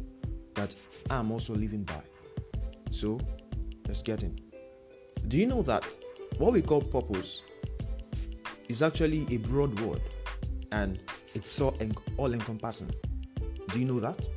that 0.55 0.75
I'm 1.09 1.31
also 1.31 1.53
living 1.53 1.83
by. 1.83 2.01
So 2.91 3.19
let's 3.89 4.03
get 4.03 4.21
in. 4.21 4.39
Do 5.27 5.37
you 5.37 5.47
know 5.47 5.63
that 5.63 5.83
what 6.37 6.53
we 6.53 6.61
call 6.61 6.79
purpose 6.79 7.41
is 8.67 8.83
actually 8.83 9.25
a 9.31 9.37
broad 9.37 9.77
word 9.79 10.01
and 10.71 10.99
it's 11.33 11.49
so 11.49 11.75
all 12.15 12.31
encompassing? 12.31 12.91
Do 13.71 13.79
you 13.79 13.85
know 13.85 13.99
that? 13.99 14.29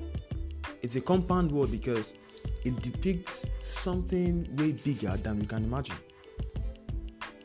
It's 0.81 0.97
a 0.97 1.03
compound 1.03 1.53
word 1.53 1.71
because 1.71 2.15
it 2.65 2.81
depicts 2.81 3.47
something 3.61 4.49
way 4.57 4.73
bigger 4.73 5.19
than 5.19 5.41
we 5.41 5.47
can 5.47 5.65
imagine. 5.65 5.97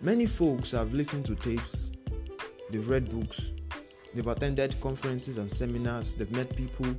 Many 0.01 0.27
folks 0.27 0.71
have 0.71 0.93
listened 0.93 1.25
to 1.25 1.35
tapes, 1.35 1.91
they've 2.69 2.87
read 2.87 3.09
books, 3.09 3.51
they've 4.13 4.25
attended 4.25 4.79
conferences 4.79 5.37
and 5.37 5.51
seminars, 5.51 6.15
they've 6.15 6.31
met 6.31 6.55
people 6.55 6.95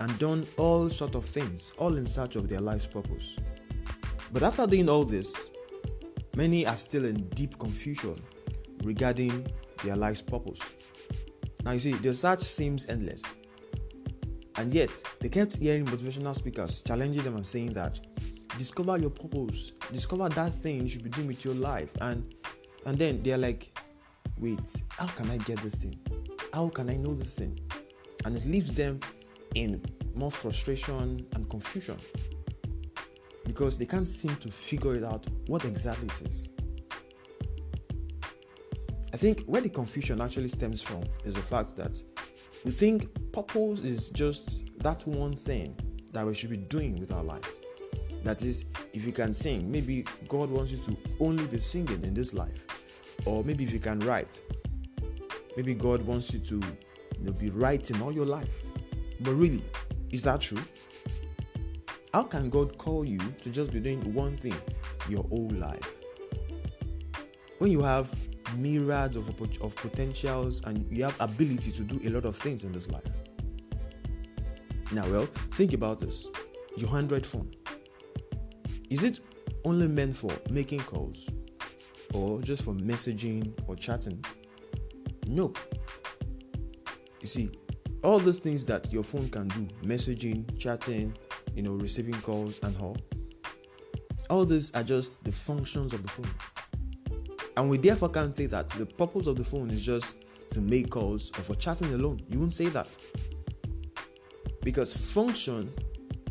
and 0.00 0.18
done 0.18 0.44
all 0.56 0.90
sort 0.90 1.14
of 1.14 1.24
things, 1.24 1.70
all 1.78 1.96
in 1.96 2.06
search 2.06 2.34
of 2.34 2.48
their 2.48 2.60
life's 2.60 2.86
purpose. 2.86 3.36
But 4.32 4.42
after 4.42 4.66
doing 4.66 4.88
all 4.88 5.04
this, 5.04 5.50
many 6.36 6.66
are 6.66 6.76
still 6.76 7.04
in 7.04 7.28
deep 7.30 7.58
confusion 7.58 8.14
regarding 8.84 9.46
their 9.82 9.96
life's 9.96 10.22
purpose. 10.22 10.60
Now 11.64 11.72
you 11.72 11.80
see, 11.80 11.92
the 11.94 12.14
search 12.14 12.40
seems 12.40 12.86
endless. 12.86 13.22
And 14.56 14.72
yet, 14.72 14.90
they 15.20 15.28
kept 15.28 15.56
hearing 15.56 15.86
motivational 15.86 16.36
speakers 16.36 16.82
challenging 16.82 17.22
them 17.22 17.36
and 17.36 17.46
saying 17.46 17.72
that 17.72 18.00
discover 18.58 18.98
your 18.98 19.10
purpose, 19.10 19.72
discover 19.90 20.28
that 20.28 20.54
thing 20.54 20.82
you 20.82 20.88
should 20.88 21.02
be 21.02 21.10
doing 21.10 21.26
with 21.28 21.44
your 21.44 21.54
life. 21.54 21.90
And 22.00 22.34
and 22.86 22.98
then 22.98 23.22
they're 23.22 23.38
like, 23.38 23.78
wait, 24.38 24.82
how 24.90 25.06
can 25.06 25.30
I 25.30 25.38
get 25.38 25.60
this 25.60 25.74
thing? 25.74 25.98
How 26.52 26.68
can 26.68 26.88
I 26.88 26.96
know 26.96 27.14
this 27.14 27.34
thing? 27.34 27.58
And 28.24 28.36
it 28.36 28.44
leaves 28.46 28.74
them 28.74 29.00
in 29.54 29.82
more 30.14 30.30
frustration 30.30 31.26
and 31.34 31.48
confusion 31.48 31.96
because 33.50 33.76
they 33.76 33.84
can't 33.84 34.06
seem 34.06 34.36
to 34.36 34.48
figure 34.48 34.94
it 34.94 35.02
out 35.02 35.26
what 35.48 35.64
exactly 35.64 36.06
it 36.06 36.22
is. 36.30 36.50
I 39.12 39.16
think 39.16 39.42
where 39.46 39.60
the 39.60 39.68
confusion 39.68 40.20
actually 40.20 40.46
stems 40.46 40.80
from 40.80 41.02
is 41.24 41.34
the 41.34 41.42
fact 41.42 41.76
that 41.76 42.00
we 42.64 42.70
think 42.70 43.08
purpose 43.32 43.80
is 43.80 44.10
just 44.10 44.70
that 44.84 45.02
one 45.04 45.34
thing 45.34 45.76
that 46.12 46.24
we 46.24 46.32
should 46.32 46.50
be 46.50 46.58
doing 46.58 47.00
with 47.00 47.10
our 47.10 47.24
lives. 47.24 47.58
That 48.22 48.44
is, 48.44 48.66
if 48.92 49.04
you 49.04 49.10
can 49.10 49.34
sing, 49.34 49.68
maybe 49.68 50.04
God 50.28 50.48
wants 50.48 50.70
you 50.70 50.78
to 50.78 50.96
only 51.18 51.44
be 51.48 51.58
singing 51.58 52.04
in 52.04 52.14
this 52.14 52.32
life. 52.32 52.64
Or 53.24 53.42
maybe 53.42 53.64
if 53.64 53.72
you 53.72 53.80
can 53.80 53.98
write, 54.00 54.40
maybe 55.56 55.74
God 55.74 56.02
wants 56.02 56.32
you 56.32 56.38
to 56.38 56.54
you 56.54 57.24
know, 57.24 57.32
be 57.32 57.50
writing 57.50 58.00
all 58.00 58.12
your 58.12 58.26
life. 58.26 58.62
But 59.18 59.32
really, 59.32 59.64
is 60.10 60.22
that 60.22 60.40
true? 60.40 60.62
How 62.12 62.24
can 62.24 62.50
God 62.50 62.76
call 62.76 63.04
you 63.04 63.18
to 63.18 63.50
just 63.50 63.72
be 63.72 63.78
doing 63.78 64.12
one 64.12 64.36
thing 64.36 64.56
your 65.08 65.22
whole 65.24 65.50
life? 65.50 65.94
When 67.58 67.70
you 67.70 67.82
have 67.82 68.12
myriads 68.56 69.14
of, 69.14 69.28
of 69.60 69.76
potentials 69.76 70.60
and 70.64 70.86
you 70.90 71.04
have 71.04 71.14
ability 71.20 71.70
to 71.70 71.82
do 71.82 72.00
a 72.04 72.10
lot 72.10 72.24
of 72.24 72.34
things 72.34 72.64
in 72.64 72.72
this 72.72 72.88
life. 72.90 73.04
Now, 74.90 75.08
well, 75.08 75.26
think 75.52 75.72
about 75.72 76.00
this. 76.00 76.28
Your 76.76 76.90
Android 76.96 77.24
phone. 77.24 77.54
Is 78.88 79.04
it 79.04 79.20
only 79.64 79.86
meant 79.86 80.16
for 80.16 80.32
making 80.50 80.80
calls 80.80 81.28
or 82.12 82.40
just 82.42 82.64
for 82.64 82.74
messaging 82.74 83.52
or 83.68 83.76
chatting? 83.76 84.24
No. 85.28 85.52
You 87.20 87.28
see, 87.28 87.50
all 88.02 88.18
those 88.18 88.40
things 88.40 88.64
that 88.64 88.92
your 88.92 89.04
phone 89.04 89.28
can 89.28 89.46
do 89.48 89.68
messaging, 89.84 90.58
chatting, 90.58 91.14
you 91.54 91.62
know, 91.62 91.72
receiving 91.72 92.20
calls 92.22 92.58
and 92.62 92.76
all 92.78 92.96
all 94.30 94.46
these 94.46 94.70
are 94.74 94.84
just 94.84 95.22
the 95.24 95.32
functions 95.32 95.92
of 95.92 96.02
the 96.02 96.08
phone. 96.08 96.30
And 97.56 97.68
we 97.68 97.78
therefore 97.78 98.08
can't 98.08 98.34
say 98.34 98.46
that 98.46 98.68
the 98.68 98.86
purpose 98.86 99.26
of 99.26 99.36
the 99.36 99.44
phone 99.44 99.70
is 99.70 99.82
just 99.82 100.14
to 100.52 100.60
make 100.60 100.88
calls 100.88 101.30
or 101.36 101.42
for 101.42 101.56
chatting 101.56 101.92
alone. 101.92 102.20
You 102.28 102.38
won't 102.38 102.54
say 102.54 102.68
that. 102.68 102.88
Because 104.62 104.96
function 104.96 105.72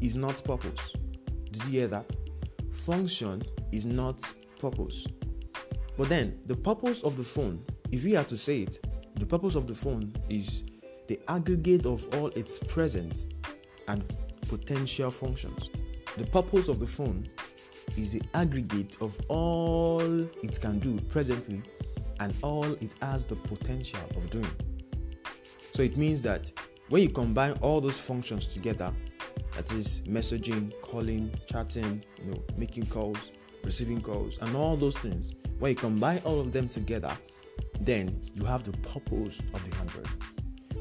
is 0.02 0.16
not 0.16 0.42
purpose. 0.44 0.94
Did 1.52 1.66
you 1.66 1.72
hear 1.72 1.88
that? 1.88 2.16
Function 2.72 3.44
is 3.72 3.86
not 3.86 4.22
purpose. 4.60 5.06
But 5.98 6.08
then, 6.08 6.40
the 6.46 6.56
purpose 6.56 7.04
of 7.04 7.18
the 7.18 7.24
phone, 7.24 7.66
if 7.92 8.06
we 8.06 8.14
had 8.14 8.30
to 8.30 8.38
say 8.38 8.62
it, 8.62 8.80
the 9.16 9.26
purpose 9.26 9.56
of 9.56 9.68
the 9.68 9.76
phone 9.76 10.14
is 10.30 10.64
the 11.08 11.20
aggregate 11.28 11.86
of 11.86 12.08
all 12.16 12.28
its 12.28 12.60
present 12.60 13.34
and 13.90 14.10
potential 14.50 15.12
functions. 15.12 15.70
The 16.18 16.26
purpose 16.26 16.68
of 16.68 16.80
the 16.80 16.88
phone 16.88 17.30
is 17.98 18.12
the 18.12 18.22
aggregate 18.34 18.98
of 19.02 19.18
all 19.28 20.02
it 20.44 20.60
can 20.60 20.80
do 20.80 21.00
presently 21.02 21.62
and 22.20 22.34
all 22.42 22.66
it 22.66 22.94
has 23.02 23.26
the 23.26 23.36
potential 23.36 24.02
of 24.16 24.30
doing. 24.30 24.52
So 25.74 25.84
it 25.84 25.98
means 25.98 26.22
that 26.24 26.52
when 26.90 27.04
you 27.04 27.10
combine 27.10 27.54
all 27.62 27.80
those 27.80 28.00
functions 28.00 28.48
together, 28.48 28.94
that 29.56 29.72
is 29.72 30.02
messaging, 30.02 30.74
calling, 30.82 31.32
chatting, 31.46 32.04
you 32.18 32.32
know, 32.32 32.44
making 32.58 32.88
calls, 32.88 33.32
receiving 33.64 34.02
calls, 34.02 34.38
and 34.42 34.56
all 34.56 34.76
those 34.76 34.98
things, 34.98 35.32
when 35.60 35.72
you 35.72 35.76
combine 35.76 36.22
all 36.26 36.40
of 36.40 36.52
them 36.52 36.68
together, 36.68 37.16
then 37.80 38.22
you 38.34 38.44
have 38.44 38.64
the 38.64 38.74
purpose 38.80 39.40
of 39.54 39.70
the 39.70 39.78
Android. 39.78 40.08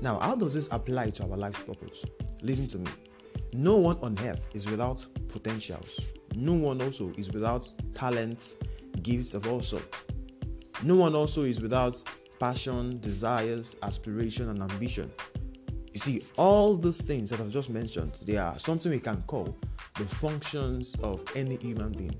Now, 0.00 0.18
how 0.18 0.34
does 0.34 0.54
this 0.54 0.68
apply 0.70 1.10
to 1.10 1.24
our 1.24 1.36
life's 1.36 1.58
purpose? 1.60 2.04
Listen 2.42 2.66
to 2.68 2.78
me. 2.78 2.90
No 3.52 3.76
one 3.76 3.98
on 4.02 4.18
earth 4.20 4.46
is 4.54 4.66
without 4.68 5.06
potentials. 5.28 6.00
No 6.34 6.54
one 6.54 6.82
also 6.82 7.12
is 7.16 7.30
without 7.30 7.70
talents, 7.94 8.56
gifts 9.02 9.34
of 9.34 9.46
all 9.46 9.62
sorts. 9.62 9.86
No 10.82 10.96
one 10.96 11.14
also 11.14 11.42
is 11.42 11.60
without 11.60 12.02
passion, 12.38 13.00
desires, 13.00 13.76
aspiration, 13.82 14.48
and 14.50 14.62
ambition. 14.62 15.10
You 15.92 16.00
see, 16.00 16.22
all 16.36 16.76
these 16.76 17.02
things 17.02 17.30
that 17.30 17.40
I've 17.40 17.50
just 17.50 17.70
mentioned, 17.70 18.12
they 18.24 18.36
are 18.36 18.58
something 18.58 18.92
we 18.92 19.00
can 19.00 19.22
call 19.22 19.56
the 19.96 20.04
functions 20.04 20.94
of 21.02 21.24
any 21.34 21.56
human 21.56 21.92
being. 21.92 22.14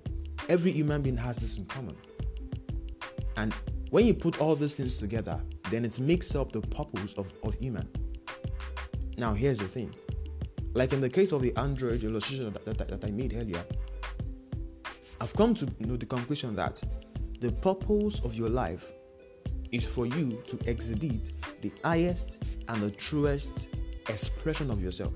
Every 0.49 0.73
human 0.73 1.03
being 1.03 1.17
has 1.17 1.37
this 1.37 1.59
in 1.59 1.67
common. 1.67 1.97
And 3.37 3.55
when 3.91 4.07
you 4.07 4.15
put 4.15 4.41
all 4.41 4.57
these 4.57 4.75
things 4.75 4.99
together, 4.99 5.41
then 5.71 5.85
it 5.85 6.01
makes 6.01 6.35
up 6.35 6.51
the 6.51 6.61
purpose 6.61 7.15
of, 7.15 7.33
of 7.45 7.55
human. 7.55 7.89
Now, 9.17 9.35
here's 9.35 9.59
the 9.59 9.69
thing. 9.69 9.95
Like 10.79 10.93
in 10.93 11.01
the 11.01 11.11
case 11.11 11.33
of 11.33 11.43
the 11.43 11.53
Android 11.57 12.05
illustration 12.05 12.53
that, 12.53 12.65
that, 12.79 12.87
that 12.87 13.05
I 13.05 13.11
made 13.11 13.35
earlier, 13.35 13.65
I've 15.21 15.35
come 15.35 15.53
to 15.55 15.67
you 15.81 15.87
know 15.87 15.97
the 15.97 16.07
conclusion 16.07 16.55
that 16.55 16.81
the 17.41 17.51
purpose 17.51 18.21
of 18.21 18.37
your 18.37 18.49
life 18.49 18.93
is 19.73 19.85
for 19.85 20.07
you 20.07 20.41
to 20.47 20.71
exhibit 20.71 21.33
the 21.63 21.73
highest 21.83 22.45
and 22.69 22.81
the 22.81 22.93
truest 22.93 23.67
expression 24.09 24.71
of 24.71 24.81
yourself. 24.81 25.13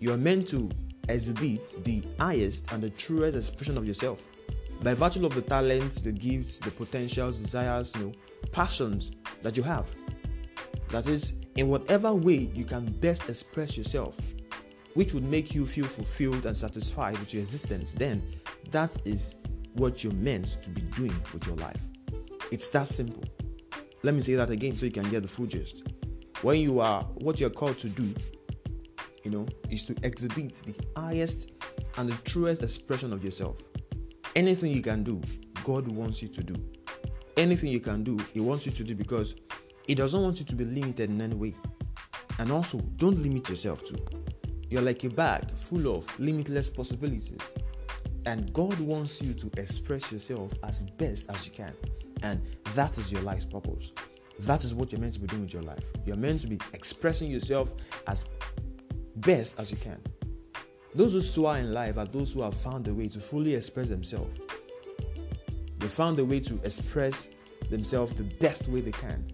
You 0.00 0.14
are 0.14 0.16
meant 0.16 0.48
to 0.48 0.70
exhibit 1.10 1.74
the 1.84 2.02
highest 2.18 2.72
and 2.72 2.82
the 2.82 2.88
truest 2.88 3.36
expression 3.36 3.76
of 3.76 3.86
yourself 3.86 4.26
by 4.82 4.94
virtue 4.94 5.26
of 5.26 5.34
the 5.34 5.42
talents, 5.42 6.00
the 6.00 6.12
gifts, 6.12 6.58
the 6.60 6.70
potentials, 6.70 7.38
desires, 7.38 7.94
you 7.94 8.06
know, 8.06 8.12
passions 8.50 9.10
that 9.42 9.58
you 9.58 9.62
have. 9.62 9.86
That 10.88 11.06
is, 11.06 11.34
in 11.56 11.68
whatever 11.68 12.12
way 12.12 12.50
you 12.54 12.64
can 12.64 12.84
best 13.00 13.28
express 13.28 13.76
yourself, 13.76 14.18
which 14.94 15.14
would 15.14 15.24
make 15.24 15.54
you 15.54 15.66
feel 15.66 15.86
fulfilled 15.86 16.46
and 16.46 16.56
satisfied 16.56 17.18
with 17.18 17.32
your 17.32 17.40
existence, 17.40 17.92
then 17.92 18.22
that 18.70 18.96
is 19.04 19.36
what 19.74 20.04
you're 20.04 20.12
meant 20.14 20.62
to 20.62 20.70
be 20.70 20.82
doing 20.82 21.14
with 21.32 21.46
your 21.46 21.56
life. 21.56 21.86
It's 22.50 22.68
that 22.70 22.88
simple. 22.88 23.24
Let 24.02 24.14
me 24.14 24.22
say 24.22 24.34
that 24.34 24.50
again 24.50 24.76
so 24.76 24.86
you 24.86 24.92
can 24.92 25.08
get 25.10 25.22
the 25.22 25.28
full 25.28 25.46
gist. 25.46 25.82
When 26.42 26.60
you 26.60 26.80
are 26.80 27.02
what 27.14 27.40
you're 27.40 27.50
called 27.50 27.78
to 27.80 27.88
do, 27.88 28.14
you 29.24 29.30
know, 29.30 29.46
is 29.70 29.84
to 29.84 29.96
exhibit 30.02 30.62
the 30.64 30.74
highest 31.00 31.50
and 31.96 32.08
the 32.08 32.16
truest 32.30 32.62
expression 32.62 33.12
of 33.12 33.24
yourself. 33.24 33.56
Anything 34.34 34.70
you 34.70 34.82
can 34.82 35.02
do, 35.02 35.20
God 35.64 35.88
wants 35.88 36.22
you 36.22 36.28
to 36.28 36.42
do. 36.42 36.54
Anything 37.36 37.70
you 37.70 37.80
can 37.80 38.04
do, 38.04 38.18
He 38.32 38.40
wants 38.40 38.66
you 38.66 38.72
to 38.72 38.84
do 38.84 38.94
because 38.94 39.34
He 39.86 39.94
doesn't 39.94 40.20
want 40.20 40.38
you 40.38 40.44
to 40.44 40.54
be 40.54 40.64
limited 40.64 41.10
in 41.10 41.20
any 41.20 41.34
way. 41.34 41.54
And 42.38 42.50
also, 42.50 42.78
don't 42.98 43.22
limit 43.22 43.48
yourself 43.48 43.84
too. 43.84 43.96
You're 44.68 44.82
like 44.82 45.04
a 45.04 45.10
bag 45.10 45.50
full 45.52 45.96
of 45.96 46.18
limitless 46.18 46.68
possibilities. 46.68 47.40
And 48.26 48.52
God 48.52 48.78
wants 48.80 49.22
you 49.22 49.32
to 49.34 49.50
express 49.56 50.10
yourself 50.10 50.52
as 50.64 50.82
best 50.82 51.30
as 51.30 51.46
you 51.46 51.52
can. 51.52 51.72
And 52.22 52.42
that 52.74 52.98
is 52.98 53.12
your 53.12 53.22
life's 53.22 53.44
purpose. 53.44 53.92
That 54.40 54.64
is 54.64 54.74
what 54.74 54.90
you're 54.90 55.00
meant 55.00 55.14
to 55.14 55.20
be 55.20 55.28
doing 55.28 55.42
with 55.42 55.54
your 55.54 55.62
life. 55.62 55.84
You're 56.04 56.16
meant 56.16 56.40
to 56.40 56.48
be 56.48 56.58
expressing 56.72 57.30
yourself 57.30 57.72
as 58.08 58.24
best 59.16 59.58
as 59.58 59.70
you 59.70 59.76
can. 59.76 60.00
Those 60.94 61.12
who 61.12 61.20
soar 61.20 61.58
in 61.58 61.72
life 61.72 61.96
are 61.96 62.06
those 62.06 62.32
who 62.32 62.42
have 62.42 62.56
found 62.56 62.88
a 62.88 62.94
way 62.94 63.08
to 63.08 63.20
fully 63.20 63.54
express 63.54 63.88
themselves. 63.88 64.36
They 65.78 65.88
found 65.88 66.18
a 66.18 66.24
way 66.24 66.40
to 66.40 66.54
express 66.64 67.28
themselves 67.70 68.12
the 68.12 68.24
best 68.24 68.68
way 68.68 68.80
they 68.80 68.92
can. 68.92 69.32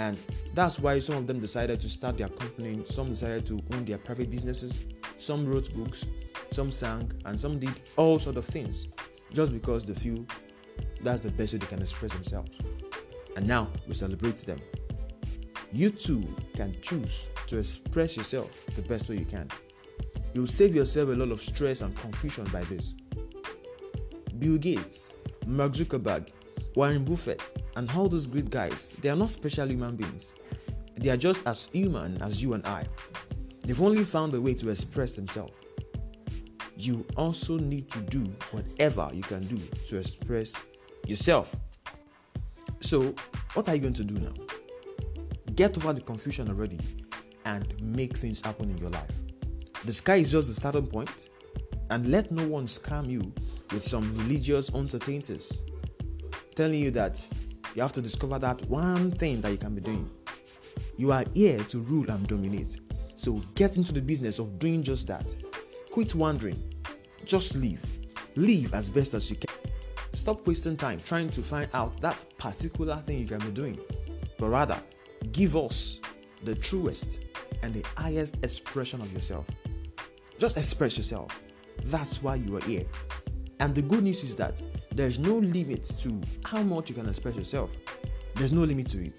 And 0.00 0.16
that's 0.54 0.78
why 0.78 0.98
some 0.98 1.16
of 1.16 1.26
them 1.26 1.40
decided 1.40 1.78
to 1.82 1.88
start 1.88 2.16
their 2.16 2.30
company, 2.30 2.82
some 2.86 3.10
decided 3.10 3.46
to 3.48 3.60
own 3.74 3.84
their 3.84 3.98
private 3.98 4.30
businesses, 4.30 4.84
some 5.18 5.46
wrote 5.46 5.74
books, 5.74 6.06
some 6.48 6.72
sang, 6.72 7.12
and 7.26 7.38
some 7.38 7.58
did 7.58 7.74
all 7.98 8.18
sort 8.18 8.38
of 8.38 8.46
things 8.46 8.88
just 9.34 9.52
because 9.52 9.84
they 9.84 9.92
feel 9.92 10.24
that's 11.02 11.22
the 11.22 11.30
best 11.30 11.52
way 11.52 11.58
they 11.58 11.66
can 11.66 11.82
express 11.82 12.14
themselves. 12.14 12.56
And 13.36 13.46
now 13.46 13.68
we 13.86 13.92
celebrate 13.92 14.38
them. 14.38 14.58
You 15.70 15.90
too 15.90 16.34
can 16.56 16.74
choose 16.80 17.28
to 17.48 17.58
express 17.58 18.16
yourself 18.16 18.64
the 18.74 18.82
best 18.82 19.10
way 19.10 19.18
you 19.18 19.26
can. 19.26 19.48
You'll 20.32 20.46
save 20.46 20.74
yourself 20.74 21.10
a 21.10 21.12
lot 21.12 21.30
of 21.30 21.42
stress 21.42 21.82
and 21.82 21.94
confusion 21.94 22.44
by 22.46 22.62
this. 22.64 22.94
Bill 24.38 24.56
Gates, 24.56 25.10
Mark 25.46 25.72
Zuckerberg, 25.72 26.30
Warren 26.74 27.04
Buffett, 27.04 27.52
and 27.80 27.90
all 27.96 28.08
those 28.08 28.26
great 28.28 28.50
guys, 28.50 28.94
they 29.00 29.08
are 29.08 29.16
not 29.16 29.30
special 29.30 29.66
human 29.66 29.96
beings. 29.96 30.34
They 30.94 31.10
are 31.10 31.16
just 31.16 31.44
as 31.46 31.68
human 31.72 32.20
as 32.22 32.42
you 32.42 32.52
and 32.52 32.64
I. 32.66 32.86
They've 33.64 33.82
only 33.82 34.04
found 34.04 34.34
a 34.34 34.40
way 34.40 34.54
to 34.54 34.70
express 34.70 35.12
themselves 35.12 35.52
you 36.80 37.04
also 37.16 37.58
need 37.58 37.88
to 37.90 38.00
do 38.00 38.20
whatever 38.52 39.10
you 39.12 39.22
can 39.22 39.46
do 39.46 39.58
to 39.88 39.98
express 39.98 40.62
yourself. 41.06 41.54
So, 42.80 43.14
what 43.54 43.68
are 43.68 43.74
you 43.74 43.80
going 43.80 43.94
to 43.94 44.04
do 44.04 44.18
now? 44.18 44.32
Get 45.54 45.76
over 45.76 45.92
the 45.92 46.00
confusion 46.00 46.48
already 46.48 46.78
and 47.44 47.80
make 47.82 48.16
things 48.16 48.40
happen 48.40 48.70
in 48.70 48.78
your 48.78 48.90
life. 48.90 49.20
The 49.84 49.92
sky 49.92 50.16
is 50.16 50.32
just 50.32 50.48
the 50.48 50.54
starting 50.54 50.86
point, 50.86 51.30
and 51.90 52.10
let 52.10 52.30
no 52.30 52.46
one 52.46 52.66
scam 52.66 53.10
you 53.10 53.32
with 53.72 53.82
some 53.82 54.16
religious 54.16 54.68
uncertainties, 54.70 55.62
telling 56.54 56.80
you 56.80 56.90
that 56.92 57.26
You 57.74 57.82
have 57.82 57.92
to 57.92 58.02
discover 58.02 58.38
that 58.38 58.64
one 58.68 59.12
thing 59.12 59.40
that 59.42 59.52
you 59.52 59.58
can 59.58 59.74
be 59.74 59.80
doing. 59.80 60.10
You 60.96 61.12
are 61.12 61.24
here 61.34 61.62
to 61.64 61.78
rule 61.78 62.10
and 62.10 62.26
dominate. 62.26 62.80
So 63.16 63.42
get 63.54 63.76
into 63.76 63.92
the 63.92 64.00
business 64.00 64.38
of 64.38 64.58
doing 64.58 64.82
just 64.82 65.06
that. 65.06 65.36
Quit 65.90 66.14
wondering. 66.14 66.62
Just 67.24 67.56
live. 67.56 67.84
Live 68.36 68.74
as 68.74 68.90
best 68.90 69.14
as 69.14 69.30
you 69.30 69.36
can. 69.36 69.54
Stop 70.14 70.46
wasting 70.46 70.76
time 70.76 71.00
trying 71.04 71.30
to 71.30 71.42
find 71.42 71.68
out 71.72 72.00
that 72.00 72.24
particular 72.38 72.96
thing 72.96 73.20
you 73.20 73.26
can 73.26 73.38
be 73.38 73.50
doing, 73.50 73.78
but 74.38 74.48
rather 74.48 74.80
give 75.32 75.56
us 75.56 76.00
the 76.42 76.54
truest 76.54 77.20
and 77.62 77.72
the 77.72 77.84
highest 77.96 78.42
expression 78.42 79.00
of 79.00 79.12
yourself. 79.12 79.46
Just 80.38 80.56
express 80.56 80.96
yourself. 80.96 81.42
That's 81.84 82.22
why 82.22 82.36
you 82.36 82.56
are 82.56 82.62
here. 82.62 82.84
And 83.60 83.74
the 83.74 83.82
good 83.82 84.02
news 84.02 84.24
is 84.24 84.34
that 84.36 84.60
there's 84.94 85.18
no 85.18 85.36
limit 85.38 85.84
to 86.00 86.20
how 86.44 86.62
much 86.62 86.90
you 86.90 86.96
can 86.96 87.08
express 87.08 87.36
yourself. 87.36 87.70
There's 88.36 88.52
no 88.52 88.62
limit 88.62 88.88
to 88.88 89.04
it. 89.04 89.18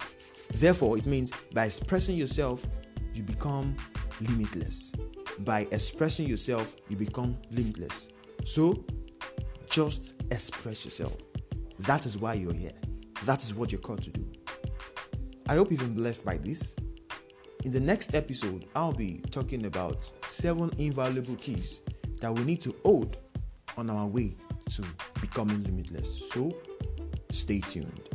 Therefore, 0.54 0.98
it 0.98 1.06
means 1.06 1.32
by 1.54 1.66
expressing 1.66 2.16
yourself, 2.16 2.66
you 3.14 3.22
become 3.22 3.76
limitless. 4.20 4.92
By 5.40 5.66
expressing 5.70 6.28
yourself, 6.28 6.76
you 6.88 6.96
become 6.96 7.38
limitless. 7.50 8.08
So, 8.44 8.84
just 9.68 10.14
express 10.30 10.84
yourself. 10.84 11.16
That 11.80 12.06
is 12.06 12.18
why 12.18 12.34
you're 12.34 12.52
here. 12.52 12.72
That 13.24 13.42
is 13.42 13.54
what 13.54 13.72
you're 13.72 13.80
called 13.80 14.02
to 14.02 14.10
do. 14.10 14.30
I 15.48 15.54
hope 15.54 15.70
you've 15.70 15.80
been 15.80 15.94
blessed 15.94 16.24
by 16.24 16.36
this. 16.36 16.74
In 17.64 17.72
the 17.72 17.80
next 17.80 18.14
episode, 18.14 18.66
I'll 18.74 18.92
be 18.92 19.22
talking 19.30 19.66
about 19.66 20.10
seven 20.26 20.70
invaluable 20.78 21.36
keys 21.36 21.82
that 22.20 22.32
we 22.34 22.44
need 22.44 22.60
to 22.62 22.74
hold 22.84 23.16
on 23.76 23.88
our 23.88 24.06
way 24.06 24.36
to 24.76 24.84
becoming 25.20 25.62
limitless. 25.64 26.30
So, 26.32 26.56
stay 27.30 27.60
tuned. 27.60 28.08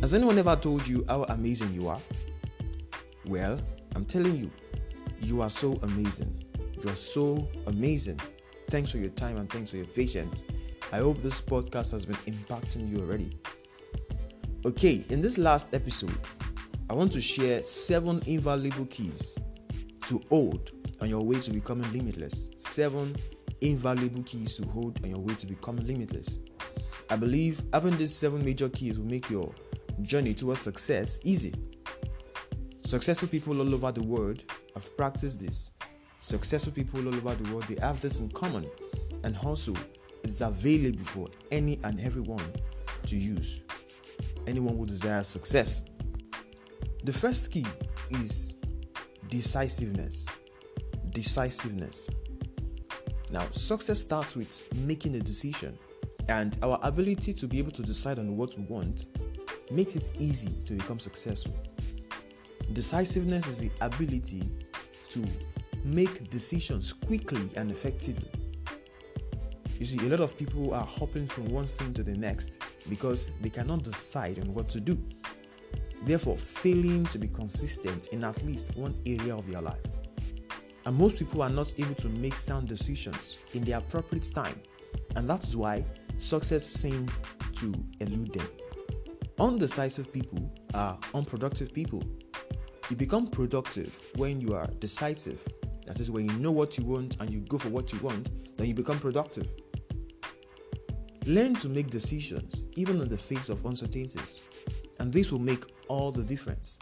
Has 0.00 0.12
anyone 0.12 0.38
ever 0.38 0.54
told 0.56 0.86
you 0.86 1.04
how 1.08 1.22
amazing 1.24 1.72
you 1.72 1.88
are? 1.88 2.00
Well, 3.26 3.58
I'm 3.94 4.04
telling 4.04 4.36
you, 4.36 4.50
you 5.20 5.40
are 5.40 5.48
so 5.48 5.78
amazing. 5.82 6.44
You 6.82 6.90
are 6.90 6.96
so 6.96 7.48
amazing. 7.66 8.20
Thanks 8.68 8.90
for 8.90 8.98
your 8.98 9.10
time 9.10 9.38
and 9.38 9.50
thanks 9.50 9.70
for 9.70 9.76
your 9.76 9.86
patience. 9.86 10.44
I 10.92 10.98
hope 10.98 11.22
this 11.22 11.40
podcast 11.40 11.92
has 11.92 12.04
been 12.04 12.16
impacting 12.26 12.90
you 12.90 13.00
already. 13.00 13.30
Okay, 14.66 15.04
in 15.08 15.20
this 15.20 15.38
last 15.38 15.72
episode, 15.74 16.18
I 16.90 16.92
want 16.92 17.12
to 17.12 17.20
share 17.20 17.64
seven 17.64 18.22
invaluable 18.26 18.86
keys 18.86 19.38
to 20.06 20.20
hold 20.28 20.70
on 21.00 21.08
your 21.08 21.22
way 21.22 21.40
to 21.40 21.50
becoming 21.50 21.90
limitless. 21.92 22.50
Seven 22.58 23.16
invaluable 23.62 24.22
keys 24.24 24.54
to 24.56 24.66
hold 24.66 25.02
on 25.02 25.08
your 25.10 25.18
way 25.18 25.34
to 25.34 25.46
becoming 25.46 25.86
limitless. 25.86 26.38
I 27.08 27.16
believe 27.16 27.62
having 27.72 27.96
these 27.96 28.14
seven 28.14 28.44
major 28.44 28.68
keys 28.68 28.98
will 28.98 29.06
make 29.06 29.30
your 29.30 29.52
journey 30.02 30.34
towards 30.34 30.60
success 30.60 31.18
easy. 31.24 31.54
Successful 32.84 33.28
people 33.28 33.60
all 33.60 33.74
over 33.74 33.90
the 33.90 34.02
world 34.02 34.44
have 34.74 34.94
practiced 34.96 35.40
this. 35.40 35.70
Successful 36.20 36.72
people 36.72 37.00
all 37.00 37.14
over 37.14 37.34
the 37.34 37.52
world 37.52 37.64
they 37.64 37.80
have 37.80 38.00
this 38.00 38.20
in 38.20 38.28
common, 38.30 38.66
and 39.22 39.38
also 39.38 39.74
it's 40.22 40.42
available 40.42 41.04
for 41.04 41.28
any 41.50 41.80
and 41.84 41.98
everyone 42.00 42.44
to 43.06 43.16
use. 43.16 43.62
Anyone 44.46 44.76
who 44.76 44.84
desires 44.84 45.28
success. 45.28 45.84
The 47.04 47.12
first 47.12 47.50
key 47.50 47.66
is 48.08 48.54
decisiveness. 49.28 50.26
Decisiveness. 51.10 52.08
Now, 53.30 53.46
success 53.50 54.00
starts 54.00 54.34
with 54.34 54.62
making 54.74 55.14
a 55.16 55.20
decision, 55.20 55.78
and 56.30 56.56
our 56.62 56.78
ability 56.82 57.34
to 57.34 57.46
be 57.46 57.58
able 57.58 57.72
to 57.72 57.82
decide 57.82 58.18
on 58.18 58.38
what 58.38 58.56
we 58.56 58.64
want 58.64 59.04
makes 59.70 59.96
it 59.96 60.12
easy 60.18 60.48
to 60.64 60.72
become 60.72 60.98
successful. 60.98 61.54
Decisiveness 62.72 63.48
is 63.48 63.58
the 63.58 63.70
ability 63.82 64.50
to 65.10 65.22
make 65.84 66.30
decisions 66.30 66.94
quickly 66.94 67.50
and 67.56 67.70
effectively. 67.70 68.30
You 69.78 69.84
see, 69.84 69.98
a 69.98 70.08
lot 70.08 70.20
of 70.20 70.38
people 70.38 70.72
are 70.72 70.86
hopping 70.86 71.26
from 71.26 71.50
one 71.50 71.66
thing 71.66 71.92
to 71.92 72.02
the 72.02 72.16
next 72.16 72.62
because 72.88 73.30
they 73.42 73.50
cannot 73.50 73.82
decide 73.82 74.38
on 74.38 74.54
what 74.54 74.70
to 74.70 74.80
do, 74.80 74.96
therefore, 76.06 76.36
failing 76.36 77.04
to 77.06 77.18
be 77.18 77.28
consistent 77.28 78.08
in 78.08 78.24
at 78.24 78.42
least 78.44 78.76
one 78.76 78.94
area 79.06 79.36
of 79.36 79.50
their 79.50 79.60
life. 79.60 79.80
And 80.86 80.96
most 80.96 81.18
people 81.18 81.42
are 81.42 81.50
not 81.50 81.72
able 81.78 81.94
to 81.94 82.08
make 82.08 82.36
sound 82.36 82.68
decisions 82.68 83.38
in 83.54 83.64
the 83.64 83.72
appropriate 83.72 84.30
time, 84.34 84.60
and 85.16 85.28
that's 85.28 85.54
why 85.54 85.84
success 86.18 86.64
seems 86.64 87.10
to 87.54 87.72
elude 88.00 88.34
them. 88.34 88.48
Undecisive 89.38 90.12
people 90.12 90.52
are 90.74 90.98
unproductive 91.14 91.72
people. 91.72 92.02
You 92.90 92.96
become 92.96 93.26
productive 93.26 93.98
when 94.16 94.40
you 94.40 94.54
are 94.54 94.66
decisive. 94.78 95.40
That 95.86 96.00
is, 96.00 96.10
when 96.10 96.28
you 96.28 96.36
know 96.38 96.52
what 96.52 96.78
you 96.78 96.84
want 96.84 97.16
and 97.20 97.30
you 97.30 97.40
go 97.40 97.58
for 97.58 97.68
what 97.68 97.92
you 97.92 97.98
want, 98.00 98.56
then 98.56 98.68
you 98.68 98.74
become 98.74 98.98
productive. 98.98 99.48
Learn 101.26 101.54
to 101.56 101.68
make 101.70 101.88
decisions 101.88 102.66
even 102.74 103.00
in 103.00 103.08
the 103.08 103.16
face 103.16 103.48
of 103.48 103.64
uncertainties, 103.64 104.40
and 104.98 105.10
this 105.10 105.32
will 105.32 105.40
make 105.40 105.64
all 105.88 106.12
the 106.12 106.22
difference. 106.22 106.78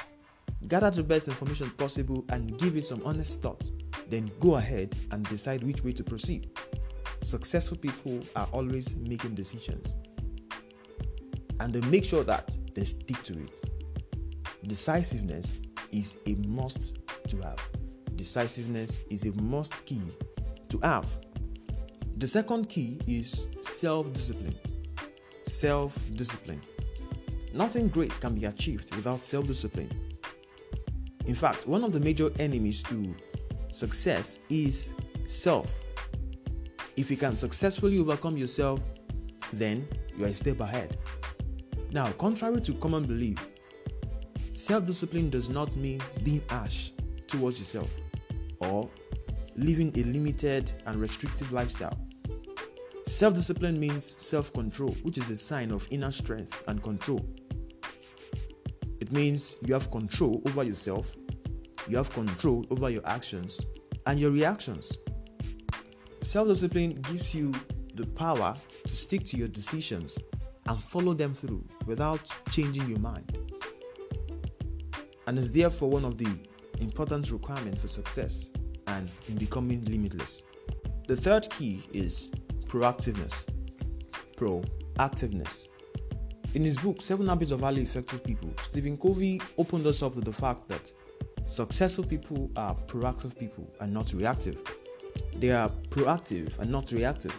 Gather 0.69 0.91
the 0.91 1.03
best 1.03 1.29
information 1.29 1.71
possible 1.71 2.25
and 2.29 2.59
give 2.59 2.77
it 2.77 2.85
some 2.85 3.03
honest 3.05 3.43
thought. 3.43 3.71
Then 4.09 4.31
go 4.41 4.57
ahead 4.57 4.95
and 5.11 5.25
decide 5.29 5.63
which 5.63 5.83
way 5.83 5.93
to 5.93 6.05
proceed. 6.05 6.51
Successful 7.23 7.79
people 7.79 8.21
are 8.37 8.49
always 8.53 8.97
making 8.97 9.31
decisions 9.33 9.95
and 11.63 11.73
they 11.73 11.81
make 11.89 12.05
sure 12.05 12.25
that 12.25 12.57
they 12.75 12.85
stick 12.85 13.23
to 13.23 13.35
it. 13.39 13.63
Decisiveness 14.67 15.63
is 15.93 16.17
a 16.27 16.35
must 16.47 16.99
to 17.29 17.37
have. 17.39 17.59
Decisiveness 18.17 19.01
is 19.11 19.27
a 19.27 19.33
must 19.41 19.85
key 19.87 20.03
to 20.69 20.79
have. 20.79 21.07
The 22.17 22.27
second 22.27 22.69
key 22.69 23.01
is 23.07 23.49
self 23.61 24.13
discipline. 24.13 24.57
Self 25.47 25.97
discipline. 26.15 26.61
Nothing 27.55 27.89
great 27.89 28.19
can 28.21 28.35
be 28.35 28.47
achieved 28.47 28.95
without 28.95 29.21
self 29.21 29.47
discipline. 29.47 29.91
In 31.27 31.35
fact, 31.35 31.67
one 31.67 31.85
of 31.85 31.93
the 31.93 32.01
major 32.01 32.31
enemies 32.39 32.83
to 32.85 33.15
success 33.73 34.39
is 34.49 34.93
self. 35.27 35.73
If 36.97 37.11
you 37.11 37.17
can 37.17 37.37
successfully 37.37 37.99
overcome 37.99 38.37
yourself, 38.37 38.81
then 39.53 39.87
you 40.17 40.25
are 40.25 40.29
a 40.29 40.35
step 40.35 40.61
ahead. 40.61 40.99
Now, 41.93 42.11
contrary 42.13 42.61
to 42.63 42.75
common 42.75 43.05
belief, 43.05 43.49
self 44.55 44.87
discipline 44.87 45.31
does 45.31 45.49
not 45.49 45.77
mean 45.77 46.01
being 46.23 46.43
harsh 46.49 46.91
towards 47.27 47.59
yourself 47.59 47.91
or 48.61 48.89
living 49.57 49.93
a 49.99 50.03
limited 50.05 50.73
and 50.87 51.01
restrictive 51.01 51.53
lifestyle. 51.53 51.99
Self 53.07 53.35
discipline 53.35 53.79
means 53.79 54.17
self 54.19 54.53
control, 54.53 54.93
which 55.03 55.19
is 55.19 55.29
a 55.29 55.37
sign 55.37 55.71
of 55.71 55.87
inner 55.91 56.13
strength 56.13 56.63
and 56.69 56.83
control. 56.83 57.21
Means 59.13 59.57
you 59.67 59.75
have 59.75 59.91
control 59.91 60.43
over 60.47 60.65
yourself, 60.65 61.15
you 61.87 61.99
have 61.99 62.11
control 62.11 62.65
over 62.71 62.89
your 62.89 63.07
actions 63.07 63.61
and 64.07 64.19
your 64.19 64.31
reactions. 64.31 64.97
Self 66.23 66.49
discipline 66.49 66.95
gives 67.03 67.35
you 67.35 67.53
the 67.95 68.07
power 68.07 68.57
to 68.87 68.97
stick 68.97 69.25
to 69.27 69.37
your 69.37 69.49
decisions 69.49 70.19
and 70.67 70.83
follow 70.83 71.13
them 71.13 71.35
through 71.35 71.63
without 71.85 72.31
changing 72.51 72.89
your 72.89 73.01
mind. 73.01 73.37
And 75.27 75.39
is 75.39 75.53
therefore 75.53 75.91
one 75.91 76.07
of 76.07 76.17
the 76.17 76.35
important 76.81 77.31
requirements 77.31 77.83
for 77.83 77.89
success 77.89 78.51
and 78.87 79.11
in 79.29 79.37
becoming 79.37 79.83
limitless. 79.83 80.43
The 81.07 81.17
third 81.17 81.51
key 81.51 81.83
is 81.93 82.31
proactiveness. 82.67 83.47
Proactiveness. 84.37 85.69
In 86.55 86.65
his 86.65 86.77
book, 86.77 87.01
Seven 87.01 87.29
Habits 87.29 87.51
of 87.51 87.61
Highly 87.61 87.81
Effective 87.81 88.23
People, 88.23 88.51
Stephen 88.63 88.99
Covey 88.99 89.41
opened 89.57 89.87
us 89.87 90.03
up 90.03 90.13
to 90.15 90.21
the 90.21 90.35
fact 90.35 90.69
that 90.69 90.93
successful 91.47 92.05
people 92.05 92.51
are 92.57 92.77
proactive 92.87 93.39
people 93.39 93.67
and 93.81 93.91
not 93.91 94.13
reactive. 94.13 94.61
They 95.37 95.51
are 95.51 95.71
proactive 95.89 96.59
and 96.59 96.71
not 96.71 96.93
reactive. 96.93 97.39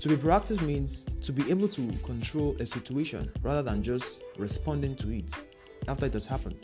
To 0.00 0.08
be 0.08 0.16
proactive 0.16 0.62
means 0.62 1.04
to 1.20 1.30
be 1.30 1.50
able 1.50 1.68
to 1.68 1.92
control 2.02 2.56
a 2.58 2.64
situation 2.64 3.30
rather 3.42 3.62
than 3.62 3.82
just 3.82 4.22
responding 4.38 4.96
to 4.96 5.10
it 5.10 5.34
after 5.86 6.06
it 6.06 6.14
has 6.14 6.26
happened. 6.26 6.56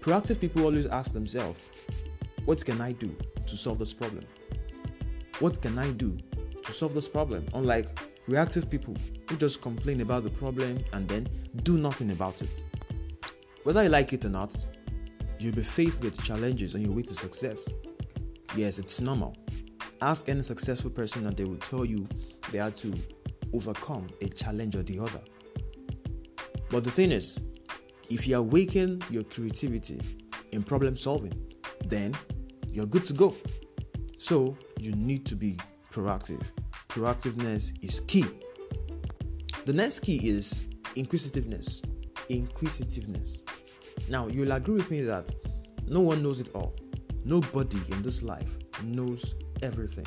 Proactive 0.00 0.38
people 0.38 0.64
always 0.66 0.84
ask 0.84 1.14
themselves, 1.14 1.58
What 2.44 2.62
can 2.62 2.82
I 2.82 2.92
do 2.92 3.16
to 3.46 3.56
solve 3.56 3.78
this 3.78 3.94
problem? 3.94 4.26
What 5.38 5.62
can 5.62 5.78
I 5.78 5.90
do 5.92 6.18
to 6.64 6.72
solve 6.72 6.92
this 6.92 7.08
problem? 7.08 7.46
Unlike 7.54 8.11
reactive 8.26 8.70
people 8.70 8.94
who 9.28 9.36
just 9.36 9.62
complain 9.62 10.00
about 10.00 10.24
the 10.24 10.30
problem 10.30 10.84
and 10.92 11.08
then 11.08 11.28
do 11.62 11.76
nothing 11.76 12.10
about 12.10 12.42
it. 12.42 12.62
Whether 13.64 13.82
you 13.84 13.88
like 13.88 14.12
it 14.12 14.24
or 14.24 14.30
not, 14.30 14.54
You'll 15.42 15.56
be 15.56 15.62
faced 15.62 16.04
with 16.04 16.22
challenges 16.22 16.76
on 16.76 16.82
your 16.82 16.92
way 16.92 17.02
to 17.02 17.14
success. 17.14 17.68
Yes, 18.54 18.78
it's 18.78 19.00
normal. 19.00 19.34
Ask 20.00 20.28
any 20.28 20.44
successful 20.44 20.88
person 20.88 21.26
and 21.26 21.36
they 21.36 21.42
will 21.42 21.56
tell 21.56 21.84
you 21.84 22.06
they 22.52 22.58
had 22.58 22.76
to 22.76 22.94
overcome 23.52 24.06
a 24.20 24.28
challenge 24.28 24.76
or 24.76 24.84
the 24.84 25.00
other. 25.00 25.20
But 26.70 26.84
the 26.84 26.92
thing 26.92 27.10
is, 27.10 27.40
if 28.08 28.28
you 28.28 28.36
awaken 28.36 29.02
your 29.10 29.24
creativity 29.24 30.00
in 30.52 30.62
problem 30.62 30.96
solving, 30.96 31.34
then 31.86 32.14
you're 32.68 32.86
good 32.86 33.04
to 33.06 33.12
go. 33.12 33.34
So 34.18 34.56
you 34.78 34.92
need 34.92 35.26
to 35.26 35.34
be 35.34 35.58
proactive. 35.90 36.52
Proactiveness 36.92 37.72
is 37.82 38.00
key. 38.00 38.26
The 39.64 39.72
next 39.72 40.00
key 40.00 40.28
is 40.28 40.64
inquisitiveness. 40.94 41.80
Inquisitiveness. 42.28 43.46
Now, 44.10 44.26
you'll 44.26 44.52
agree 44.52 44.74
with 44.74 44.90
me 44.90 45.00
that 45.00 45.30
no 45.86 46.02
one 46.02 46.22
knows 46.22 46.40
it 46.40 46.50
all. 46.54 46.74
Nobody 47.24 47.80
in 47.90 48.02
this 48.02 48.22
life 48.22 48.58
knows 48.84 49.34
everything. 49.62 50.06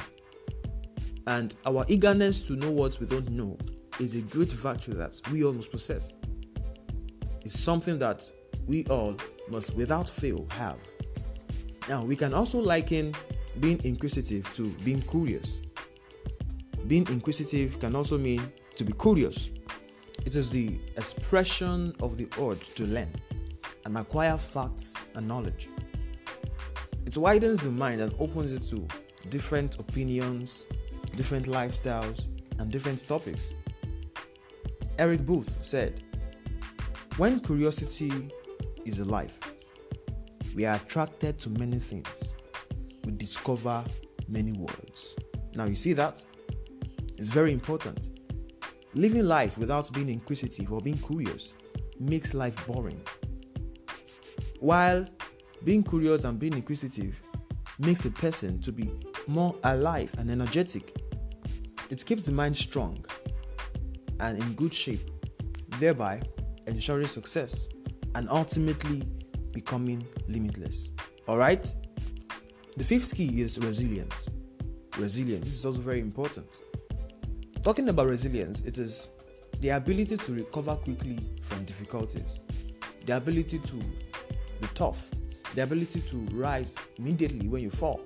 And 1.25 1.55
our 1.65 1.85
eagerness 1.87 2.45
to 2.45 2.53
know 2.53 2.69
what 2.69 2.99
we 2.99 3.07
don't 3.07 3.31
know 3.31 3.57
is 3.99 4.13
a 4.13 4.21
great 4.21 4.51
virtue 4.51 4.93
that 4.93 5.19
we 5.31 5.43
all 5.43 5.53
must 5.53 5.71
possess. 5.71 6.13
It's 7.43 7.59
something 7.59 7.97
that 7.97 8.29
we 8.67 8.85
all 8.91 9.15
must, 9.49 9.73
without 9.73 10.07
fail, 10.07 10.45
have. 10.51 10.77
Now, 11.89 12.03
we 12.03 12.15
can 12.15 12.35
also 12.35 12.59
liken 12.59 13.15
being 13.59 13.83
inquisitive 13.83 14.53
to 14.53 14.69
being 14.83 15.01
curious. 15.01 15.61
Being 16.87 17.07
inquisitive 17.07 17.79
can 17.79 17.95
also 17.95 18.17
mean 18.17 18.51
to 18.75 18.83
be 18.83 18.93
curious. 18.93 19.49
It 20.23 20.35
is 20.35 20.51
the 20.51 20.79
expression 20.97 21.95
of 21.99 22.15
the 22.17 22.27
urge 22.39 22.75
to 22.75 22.83
learn 22.83 23.09
and 23.85 23.97
acquire 23.97 24.37
facts 24.37 24.95
and 25.15 25.27
knowledge. 25.27 25.67
It 27.05 27.17
widens 27.17 27.59
the 27.59 27.71
mind 27.71 28.01
and 28.01 28.13
opens 28.19 28.53
it 28.53 28.63
to 28.69 28.87
different 29.29 29.79
opinions, 29.79 30.67
different 31.15 31.47
lifestyles, 31.47 32.27
and 32.59 32.71
different 32.71 33.07
topics. 33.07 33.55
Eric 34.99 35.25
Booth 35.25 35.57
said, 35.63 36.03
When 37.17 37.39
curiosity 37.39 38.29
is 38.85 38.99
alive, 38.99 39.37
we 40.55 40.65
are 40.65 40.75
attracted 40.75 41.39
to 41.39 41.49
many 41.49 41.79
things. 41.79 42.35
We 43.03 43.11
discover 43.13 43.83
many 44.27 44.51
worlds. 44.51 45.15
Now, 45.55 45.65
you 45.65 45.75
see 45.75 45.93
that? 45.93 46.23
It's 47.17 47.29
very 47.29 47.53
important. 47.53 48.19
Living 48.93 49.25
life 49.25 49.57
without 49.57 49.91
being 49.93 50.09
inquisitive 50.09 50.71
or 50.71 50.81
being 50.81 50.97
curious 50.97 51.53
makes 51.99 52.33
life 52.33 52.65
boring. 52.67 53.01
While 54.59 55.05
being 55.63 55.83
curious 55.83 56.23
and 56.23 56.39
being 56.39 56.53
inquisitive 56.53 57.21
makes 57.79 58.05
a 58.05 58.11
person 58.11 58.59
to 58.61 58.71
be 58.71 58.91
more 59.27 59.55
alive 59.63 60.13
and 60.17 60.29
energetic. 60.29 60.95
It 61.89 62.05
keeps 62.05 62.23
the 62.23 62.31
mind 62.31 62.55
strong 62.55 63.03
and 64.19 64.37
in 64.37 64.53
good 64.53 64.73
shape, 64.73 65.09
thereby 65.79 66.21
ensuring 66.67 67.07
success 67.07 67.67
and 68.15 68.29
ultimately 68.29 69.03
becoming 69.51 70.05
limitless. 70.27 70.91
All 71.27 71.37
right? 71.37 71.73
The 72.77 72.83
fifth 72.83 73.15
key 73.15 73.41
is 73.41 73.57
resilience. 73.59 74.29
Resilience 74.97 75.49
is 75.49 75.65
also 75.65 75.81
very 75.81 75.99
important. 75.99 76.61
Talking 77.65 77.89
about 77.89 78.05
resilience, 78.05 78.61
it 78.61 78.77
is 78.77 79.07
the 79.59 79.69
ability 79.69 80.17
to 80.17 80.33
recover 80.35 80.75
quickly 80.75 81.17
from 81.41 81.65
difficulties, 81.65 82.39
the 83.07 83.17
ability 83.17 83.57
to 83.57 83.77
be 83.77 84.67
tough, 84.75 85.09
the 85.55 85.63
ability 85.63 86.01
to 86.01 86.17
rise 86.31 86.75
immediately 86.99 87.47
when 87.47 87.63
you 87.63 87.71
fall. 87.71 88.01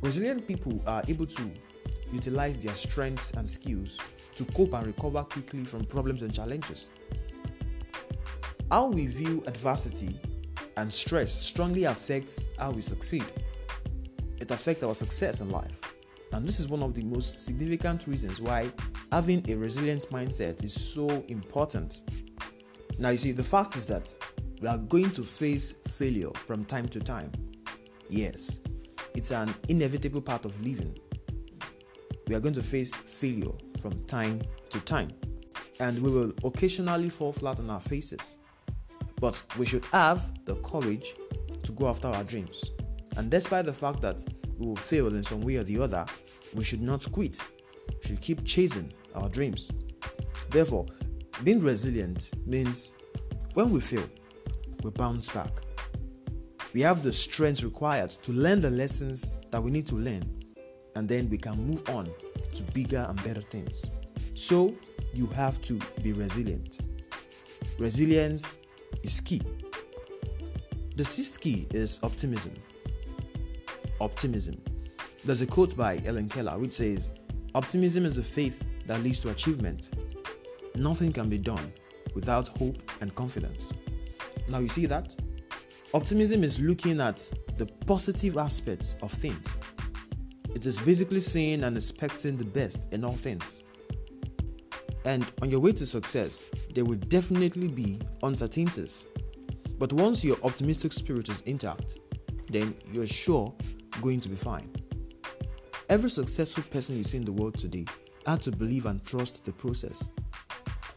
Resilient 0.00 0.48
people 0.48 0.82
are 0.86 1.02
able 1.08 1.26
to 1.26 1.50
utilize 2.10 2.56
their 2.58 2.72
strengths 2.72 3.32
and 3.32 3.46
skills 3.46 3.98
to 4.36 4.46
cope 4.46 4.72
and 4.72 4.86
recover 4.86 5.24
quickly 5.24 5.64
from 5.64 5.84
problems 5.84 6.22
and 6.22 6.32
challenges. 6.32 6.88
How 8.70 8.86
we 8.86 9.08
view 9.08 9.44
adversity 9.46 10.18
and 10.78 10.90
stress 10.90 11.30
strongly 11.30 11.84
affects 11.84 12.48
how 12.58 12.70
we 12.70 12.80
succeed. 12.80 13.26
It 14.40 14.50
affects 14.50 14.82
our 14.82 14.94
success 14.94 15.42
in 15.42 15.50
life. 15.50 15.81
And 16.32 16.48
this 16.48 16.58
is 16.58 16.68
one 16.68 16.82
of 16.82 16.94
the 16.94 17.02
most 17.02 17.44
significant 17.44 18.06
reasons 18.06 18.40
why 18.40 18.72
having 19.10 19.48
a 19.50 19.54
resilient 19.54 20.08
mindset 20.10 20.64
is 20.64 20.72
so 20.72 21.08
important. 21.28 22.00
Now, 22.98 23.10
you 23.10 23.18
see, 23.18 23.32
the 23.32 23.44
fact 23.44 23.76
is 23.76 23.84
that 23.86 24.14
we 24.60 24.68
are 24.68 24.78
going 24.78 25.10
to 25.10 25.24
face 25.24 25.74
failure 25.88 26.30
from 26.34 26.64
time 26.64 26.88
to 26.88 27.00
time. 27.00 27.32
Yes, 28.08 28.60
it's 29.14 29.30
an 29.30 29.54
inevitable 29.68 30.22
part 30.22 30.44
of 30.44 30.60
living. 30.62 30.98
We 32.28 32.34
are 32.34 32.40
going 32.40 32.54
to 32.54 32.62
face 32.62 32.94
failure 32.94 33.52
from 33.80 34.00
time 34.04 34.40
to 34.70 34.80
time, 34.80 35.10
and 35.80 35.98
we 36.02 36.10
will 36.10 36.32
occasionally 36.44 37.10
fall 37.10 37.32
flat 37.32 37.58
on 37.58 37.68
our 37.68 37.80
faces. 37.80 38.38
But 39.20 39.42
we 39.58 39.66
should 39.66 39.84
have 39.86 40.30
the 40.46 40.56
courage 40.56 41.14
to 41.62 41.72
go 41.72 41.88
after 41.88 42.08
our 42.08 42.24
dreams. 42.24 42.70
And 43.16 43.30
despite 43.30 43.66
the 43.66 43.72
fact 43.72 44.00
that 44.00 44.24
we 44.58 44.66
will 44.66 44.76
fail 44.76 45.08
in 45.08 45.24
some 45.24 45.40
way 45.42 45.56
or 45.56 45.64
the 45.64 45.78
other, 45.80 46.06
we 46.54 46.64
should 46.64 46.82
not 46.82 47.10
quit. 47.12 47.38
We 47.88 48.08
should 48.08 48.20
keep 48.20 48.44
chasing 48.44 48.92
our 49.14 49.28
dreams. 49.28 49.70
Therefore, 50.50 50.86
being 51.42 51.60
resilient 51.60 52.30
means 52.46 52.92
when 53.54 53.70
we 53.70 53.80
fail, 53.80 54.08
we 54.82 54.90
bounce 54.90 55.28
back. 55.28 55.50
We 56.74 56.80
have 56.82 57.02
the 57.02 57.12
strength 57.12 57.62
required 57.62 58.10
to 58.22 58.32
learn 58.32 58.60
the 58.60 58.70
lessons 58.70 59.32
that 59.50 59.62
we 59.62 59.70
need 59.70 59.86
to 59.88 59.96
learn, 59.96 60.24
and 60.94 61.08
then 61.08 61.28
we 61.28 61.38
can 61.38 61.56
move 61.66 61.88
on 61.88 62.10
to 62.54 62.62
bigger 62.72 63.04
and 63.08 63.22
better 63.24 63.42
things. 63.42 64.06
So, 64.34 64.74
you 65.12 65.26
have 65.28 65.60
to 65.62 65.78
be 66.02 66.12
resilient. 66.12 66.80
Resilience 67.78 68.58
is 69.02 69.20
key. 69.20 69.42
The 70.96 71.04
sixth 71.04 71.40
key 71.40 71.66
is 71.72 71.98
optimism. 72.02 72.52
Optimism. 74.02 74.60
There's 75.24 75.42
a 75.42 75.46
quote 75.46 75.76
by 75.76 75.96
Helen 75.96 76.28
Keller 76.28 76.58
which 76.58 76.72
says, 76.72 77.08
Optimism 77.54 78.04
is 78.04 78.18
a 78.18 78.22
faith 78.22 78.60
that 78.86 79.00
leads 79.00 79.20
to 79.20 79.30
achievement. 79.30 79.90
Nothing 80.74 81.12
can 81.12 81.28
be 81.28 81.38
done 81.38 81.72
without 82.12 82.48
hope 82.58 82.82
and 83.00 83.14
confidence. 83.14 83.72
Now, 84.48 84.58
you 84.58 84.66
see 84.66 84.86
that? 84.86 85.14
Optimism 85.94 86.42
is 86.42 86.58
looking 86.58 87.00
at 87.00 87.32
the 87.58 87.66
positive 87.86 88.38
aspects 88.38 88.96
of 89.02 89.12
things. 89.12 89.46
It 90.52 90.66
is 90.66 90.80
basically 90.80 91.20
seeing 91.20 91.62
and 91.62 91.76
expecting 91.76 92.36
the 92.36 92.44
best 92.44 92.88
in 92.92 93.04
all 93.04 93.12
things. 93.12 93.62
And 95.04 95.30
on 95.42 95.48
your 95.48 95.60
way 95.60 95.72
to 95.74 95.86
success, 95.86 96.48
there 96.74 96.84
will 96.84 96.98
definitely 96.98 97.68
be 97.68 98.00
uncertainties. 98.24 99.06
But 99.78 99.92
once 99.92 100.24
your 100.24 100.38
optimistic 100.42 100.92
spirit 100.92 101.28
is 101.28 101.40
intact, 101.42 101.98
then 102.50 102.74
you're 102.90 103.06
sure 103.06 103.54
going 104.00 104.20
to 104.20 104.28
be 104.28 104.36
fine. 104.36 104.70
Every 105.88 106.10
successful 106.10 106.64
person 106.64 106.96
you 106.96 107.04
see 107.04 107.18
in 107.18 107.24
the 107.24 107.32
world 107.32 107.58
today 107.58 107.84
had 108.26 108.40
to 108.42 108.50
believe 108.50 108.86
and 108.86 109.04
trust 109.04 109.44
the 109.44 109.52
process. 109.52 110.02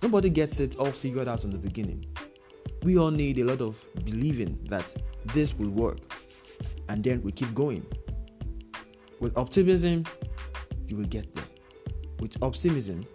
Nobody 0.01 0.29
gets 0.29 0.59
it 0.59 0.77
all 0.77 0.91
figured 0.91 1.27
out 1.27 1.43
in 1.43 1.49
the 1.49 1.57
beginning. 1.57 2.05
We 2.83 2.97
all 2.97 3.11
need 3.11 3.39
a 3.39 3.43
lot 3.43 3.61
of 3.61 3.85
believing 4.05 4.59
that 4.69 4.95
this 5.33 5.53
will 5.55 5.71
work, 5.71 5.97
and 6.87 7.03
then 7.03 7.21
we 7.23 7.31
keep 7.31 7.53
going. 7.53 7.85
With 9.19 9.37
optimism, 9.37 10.05
you 10.87 10.95
will 10.95 11.05
get 11.05 11.33
there. 11.33 11.45
With 12.19 12.41
optimism, 12.43 13.05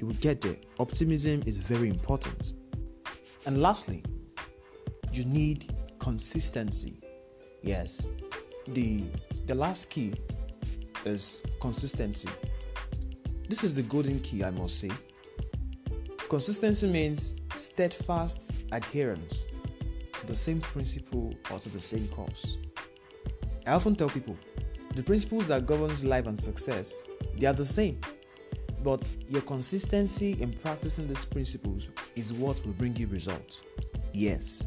you 0.00 0.06
will 0.06 0.14
get 0.14 0.40
there. 0.40 0.56
Optimism 0.78 1.42
is 1.44 1.56
very 1.56 1.88
important. 1.88 2.52
And 3.44 3.60
lastly, 3.60 4.02
you 5.12 5.24
need 5.24 5.74
consistency. 5.98 7.00
Yes, 7.62 8.06
the 8.74 9.04
the 9.46 9.54
last 9.54 9.90
key 9.90 10.14
is 11.04 11.42
consistency. 11.60 12.28
This 13.48 13.64
is 13.64 13.74
the 13.74 13.82
golden 13.82 14.20
key, 14.20 14.44
I 14.44 14.50
must 14.50 14.78
say. 14.78 14.90
Consistency 16.28 16.86
means 16.86 17.36
steadfast 17.54 18.52
adherence 18.72 19.46
to 20.20 20.26
the 20.26 20.36
same 20.36 20.60
principle 20.60 21.32
or 21.50 21.58
to 21.58 21.68
the 21.70 21.80
same 21.80 22.06
cause. 22.08 22.58
I 23.66 23.72
often 23.72 23.94
tell 23.94 24.10
people 24.10 24.36
the 24.94 25.02
principles 25.02 25.48
that 25.48 25.64
governs 25.64 26.04
life 26.04 26.26
and 26.26 26.38
success, 26.38 27.02
they 27.38 27.46
are 27.46 27.52
the 27.54 27.64
same. 27.64 28.00
But 28.82 29.10
your 29.28 29.42
consistency 29.42 30.32
in 30.40 30.52
practicing 30.52 31.08
these 31.08 31.24
principles 31.24 31.88
is 32.16 32.32
what 32.32 32.64
will 32.64 32.74
bring 32.74 32.96
you 32.96 33.06
results. 33.06 33.62
Yes, 34.12 34.66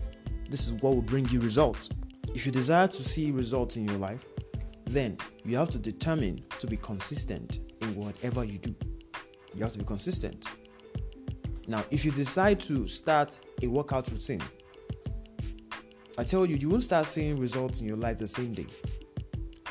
this 0.50 0.66
is 0.66 0.74
what 0.74 0.96
will 0.96 1.02
bring 1.02 1.28
you 1.30 1.40
results. 1.40 1.90
If 2.34 2.46
you 2.46 2.52
desire 2.52 2.88
to 2.88 3.04
see 3.04 3.30
results 3.32 3.76
in 3.76 3.88
your 3.88 3.98
life, 3.98 4.26
then 4.86 5.18
you 5.44 5.58
have 5.58 5.70
to 5.72 5.78
determine 5.78 6.44
to 6.60 6.68
be 6.68 6.78
consistent 6.78 7.60
in 7.82 7.94
whatever 7.96 8.44
you 8.46 8.58
do. 8.58 8.74
You 9.54 9.64
have 9.64 9.74
to 9.74 9.80
be 9.80 9.86
consistent. 9.86 10.46
Now, 11.68 11.84
if 11.92 12.06
you 12.06 12.12
decide 12.12 12.60
to 12.62 12.88
start 12.88 13.40
a 13.62 13.68
workout 13.68 14.10
routine, 14.12 14.42
I 16.18 16.24
tell 16.24 16.46
you, 16.46 16.56
you 16.56 16.70
won't 16.70 16.84
start 16.84 17.06
seeing 17.06 17.38
results 17.38 17.82
in 17.82 17.88
your 17.88 17.98
life 17.98 18.18
the 18.18 18.28
same 18.28 18.54
day. 18.54 18.68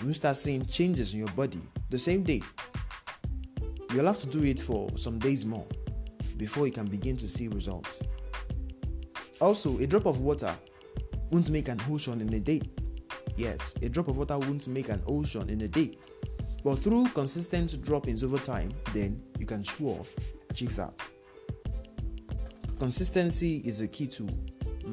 You 0.01 0.05
won't 0.05 0.17
start 0.17 0.37
seeing 0.37 0.65
changes 0.67 1.13
in 1.13 1.19
your 1.19 1.29
body 1.29 1.61
the 1.89 1.99
same 1.99 2.23
day. 2.23 2.43
You'll 3.93 4.07
have 4.07 4.21
to 4.21 4.27
do 4.27 4.43
it 4.45 4.61
for 4.61 4.89
some 4.97 5.19
days 5.19 5.45
more 5.45 5.67
before 6.37 6.67
you 6.67 6.73
can 6.73 6.87
begin 6.87 7.17
to 7.19 7.29
see 7.29 7.49
results. 7.49 8.01
Also, 9.41 9.79
a 9.79 9.87
drop 9.87 10.07
of 10.07 10.21
water 10.21 10.55
won't 11.31 11.51
make 11.51 11.69
an 11.69 11.81
ocean 11.91 12.21
in 12.21 12.33
a 12.35 12.41
day. 12.41 12.63
Yes, 13.37 13.75
a 13.83 13.89
drop 13.89 14.09
of 14.09 14.19
water 14.19 14.39
won't 14.39 14.69
make 14.69 14.89
an 14.89 15.03
ocean 15.07 15.49
in 15.49 15.63
a 15.63 15.69
day. 15.69 15.97
But 16.63 16.77
through 16.77 17.09
consistent 17.09 17.81
droppings 17.83 18.23
over 18.23 18.39
time, 18.39 18.73
then 18.93 19.23
you 19.39 19.47
can 19.47 19.63
sure 19.63 20.05
achieve 20.51 20.77
that. 20.77 20.93
Consistency 22.79 23.59
is 23.59 23.79
the 23.79 23.89
key 23.89 24.07
to 24.09 24.29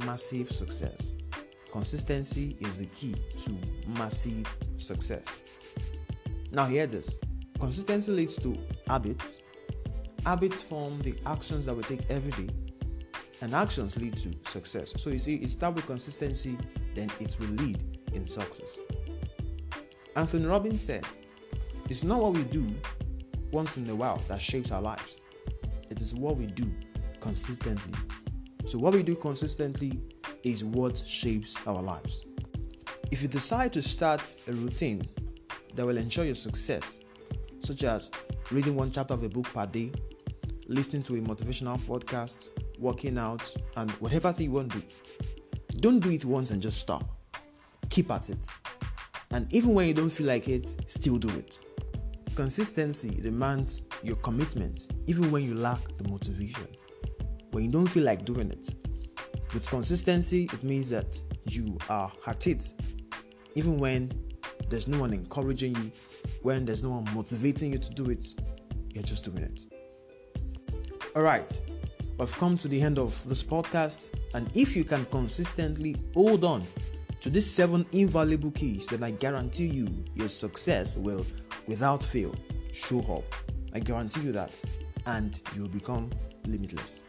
massive 0.05 0.51
success. 0.51 1.13
Consistency 1.71 2.57
is 2.59 2.79
the 2.79 2.85
key 2.87 3.15
to 3.43 3.57
massive 3.87 4.47
success. 4.77 5.25
Now, 6.51 6.65
hear 6.65 6.87
this 6.87 7.17
consistency 7.59 8.11
leads 8.11 8.37
to 8.37 8.57
habits. 8.87 9.39
Habits 10.25 10.61
form 10.61 11.01
the 11.01 11.15
actions 11.25 11.65
that 11.65 11.75
we 11.75 11.83
take 11.83 12.09
every 12.09 12.31
day, 12.31 12.53
and 13.41 13.53
actions 13.53 13.97
lead 13.97 14.17
to 14.17 14.33
success. 14.49 14.93
So, 14.97 15.09
you 15.09 15.19
see, 15.19 15.35
it's 15.35 15.55
with 15.55 15.85
consistency, 15.85 16.57
then 16.95 17.11
it 17.19 17.35
will 17.39 17.49
lead 17.49 17.99
in 18.13 18.25
success. 18.25 18.79
Anthony 20.15 20.45
Robbins 20.45 20.81
said, 20.81 21.05
It's 21.89 22.03
not 22.03 22.21
what 22.21 22.33
we 22.33 22.43
do 22.43 22.67
once 23.51 23.77
in 23.77 23.89
a 23.89 23.95
while 23.95 24.21
that 24.27 24.41
shapes 24.41 24.71
our 24.71 24.81
lives, 24.81 25.21
it 25.89 26.01
is 26.01 26.13
what 26.13 26.37
we 26.37 26.47
do 26.47 26.69
consistently. 27.19 27.93
So, 28.65 28.77
what 28.77 28.93
we 28.93 29.03
do 29.03 29.15
consistently 29.15 30.01
is 30.43 30.63
what 30.63 30.97
shapes 30.97 31.55
our 31.65 31.81
lives. 31.81 32.25
If 33.11 33.21
you 33.21 33.27
decide 33.27 33.71
to 33.73 33.81
start 33.81 34.35
a 34.47 34.53
routine 34.53 35.07
that 35.75 35.85
will 35.85 35.97
ensure 35.97 36.25
your 36.25 36.35
success, 36.35 36.99
such 37.59 37.83
as 37.83 38.11
reading 38.51 38.75
one 38.75 38.91
chapter 38.91 39.13
of 39.13 39.23
a 39.23 39.29
book 39.29 39.45
per 39.53 39.65
day, 39.65 39.91
listening 40.67 41.03
to 41.03 41.15
a 41.15 41.19
motivational 41.19 41.79
podcast, 41.79 42.49
working 42.77 43.17
out, 43.17 43.55
and 43.75 43.91
whatever 43.91 44.31
thing 44.31 44.45
you 44.45 44.51
want 44.51 44.71
to 44.71 44.79
do, 44.79 44.85
don't 45.79 45.99
do 45.99 46.09
it 46.09 46.25
once 46.25 46.51
and 46.51 46.61
just 46.61 46.79
stop. 46.79 47.17
Keep 47.89 48.11
at 48.11 48.29
it. 48.29 48.49
And 49.31 49.51
even 49.53 49.73
when 49.73 49.87
you 49.87 49.93
don't 49.93 50.09
feel 50.09 50.27
like 50.27 50.47
it, 50.47 50.75
still 50.87 51.17
do 51.17 51.29
it. 51.29 51.59
Consistency 52.35 53.09
demands 53.21 53.83
your 54.03 54.15
commitment, 54.17 54.87
even 55.07 55.31
when 55.31 55.43
you 55.43 55.55
lack 55.55 55.79
the 55.97 56.07
motivation. 56.09 56.67
When 57.51 57.63
you 57.63 57.71
don't 57.71 57.87
feel 57.87 58.03
like 58.03 58.25
doing 58.25 58.51
it, 58.51 58.73
with 59.53 59.69
consistency, 59.69 60.49
it 60.53 60.63
means 60.63 60.89
that 60.89 61.19
you 61.45 61.77
are 61.89 62.11
at 62.25 62.47
it, 62.47 62.73
even 63.55 63.79
when 63.79 64.11
there's 64.69 64.87
no 64.87 64.99
one 64.99 65.13
encouraging 65.13 65.75
you, 65.75 65.91
when 66.41 66.65
there's 66.65 66.83
no 66.83 66.91
one 66.91 67.05
motivating 67.15 67.71
you 67.71 67.79
to 67.79 67.89
do 67.91 68.09
it, 68.09 68.25
you're 68.93 69.03
just 69.03 69.25
doing 69.25 69.43
it. 69.43 69.65
All 71.15 71.23
right, 71.23 71.59
we've 72.17 72.33
come 72.35 72.57
to 72.57 72.67
the 72.67 72.81
end 72.81 72.97
of 72.97 73.27
this 73.27 73.43
podcast, 73.43 74.09
and 74.33 74.49
if 74.55 74.75
you 74.75 74.83
can 74.83 75.05
consistently 75.05 75.95
hold 76.13 76.43
on 76.43 76.63
to 77.21 77.29
these 77.29 77.49
seven 77.49 77.85
invaluable 77.91 78.51
keys, 78.51 78.87
then 78.87 79.03
I 79.03 79.11
guarantee 79.11 79.67
you 79.67 79.87
your 80.15 80.29
success 80.29 80.97
will, 80.97 81.25
without 81.67 82.03
fail, 82.03 82.35
show 82.71 83.01
up. 83.01 83.35
I 83.73 83.79
guarantee 83.79 84.21
you 84.21 84.31
that, 84.33 84.61
and 85.05 85.39
you 85.55 85.61
will 85.61 85.69
become 85.69 86.09
limitless. 86.45 87.03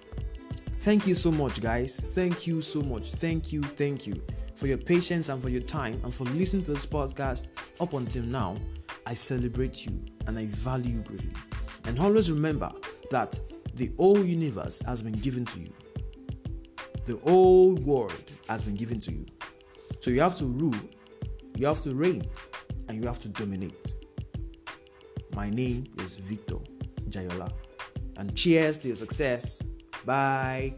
Thank 0.80 1.06
you 1.06 1.14
so 1.14 1.30
much, 1.30 1.60
guys. 1.60 1.98
Thank 1.98 2.46
you 2.46 2.62
so 2.62 2.82
much. 2.82 3.12
Thank 3.12 3.52
you, 3.52 3.62
thank 3.62 4.06
you 4.06 4.22
for 4.54 4.66
your 4.66 4.78
patience 4.78 5.28
and 5.28 5.40
for 5.40 5.48
your 5.48 5.62
time 5.62 6.00
and 6.04 6.12
for 6.12 6.24
listening 6.24 6.64
to 6.64 6.72
this 6.72 6.86
podcast 6.86 7.48
up 7.80 7.92
until 7.92 8.24
now. 8.24 8.56
I 9.06 9.14
celebrate 9.14 9.86
you 9.86 10.04
and 10.26 10.38
I 10.38 10.46
value 10.46 10.96
you 10.96 11.02
greatly. 11.02 11.32
And 11.84 11.98
always 11.98 12.30
remember 12.30 12.70
that 13.10 13.38
the 13.78 13.92
whole 13.96 14.24
universe 14.24 14.82
has 14.84 15.02
been 15.02 15.12
given 15.12 15.44
to 15.46 15.60
you, 15.60 15.72
the 17.06 17.16
whole 17.18 17.74
world 17.74 18.32
has 18.48 18.64
been 18.64 18.74
given 18.74 18.98
to 19.00 19.12
you. 19.12 19.24
So 20.00 20.10
you 20.10 20.20
have 20.20 20.36
to 20.38 20.46
rule, 20.46 20.74
you 21.54 21.66
have 21.66 21.80
to 21.82 21.94
reign, 21.94 22.24
and 22.88 23.00
you 23.00 23.06
have 23.06 23.20
to 23.20 23.28
dominate. 23.28 23.94
My 25.32 25.48
name 25.48 25.84
is 25.98 26.16
Victor 26.16 26.56
Jayola, 27.08 27.52
and 28.16 28.36
cheers 28.36 28.78
to 28.78 28.88
your 28.88 28.96
success. 28.96 29.62
Bye. 30.04 30.74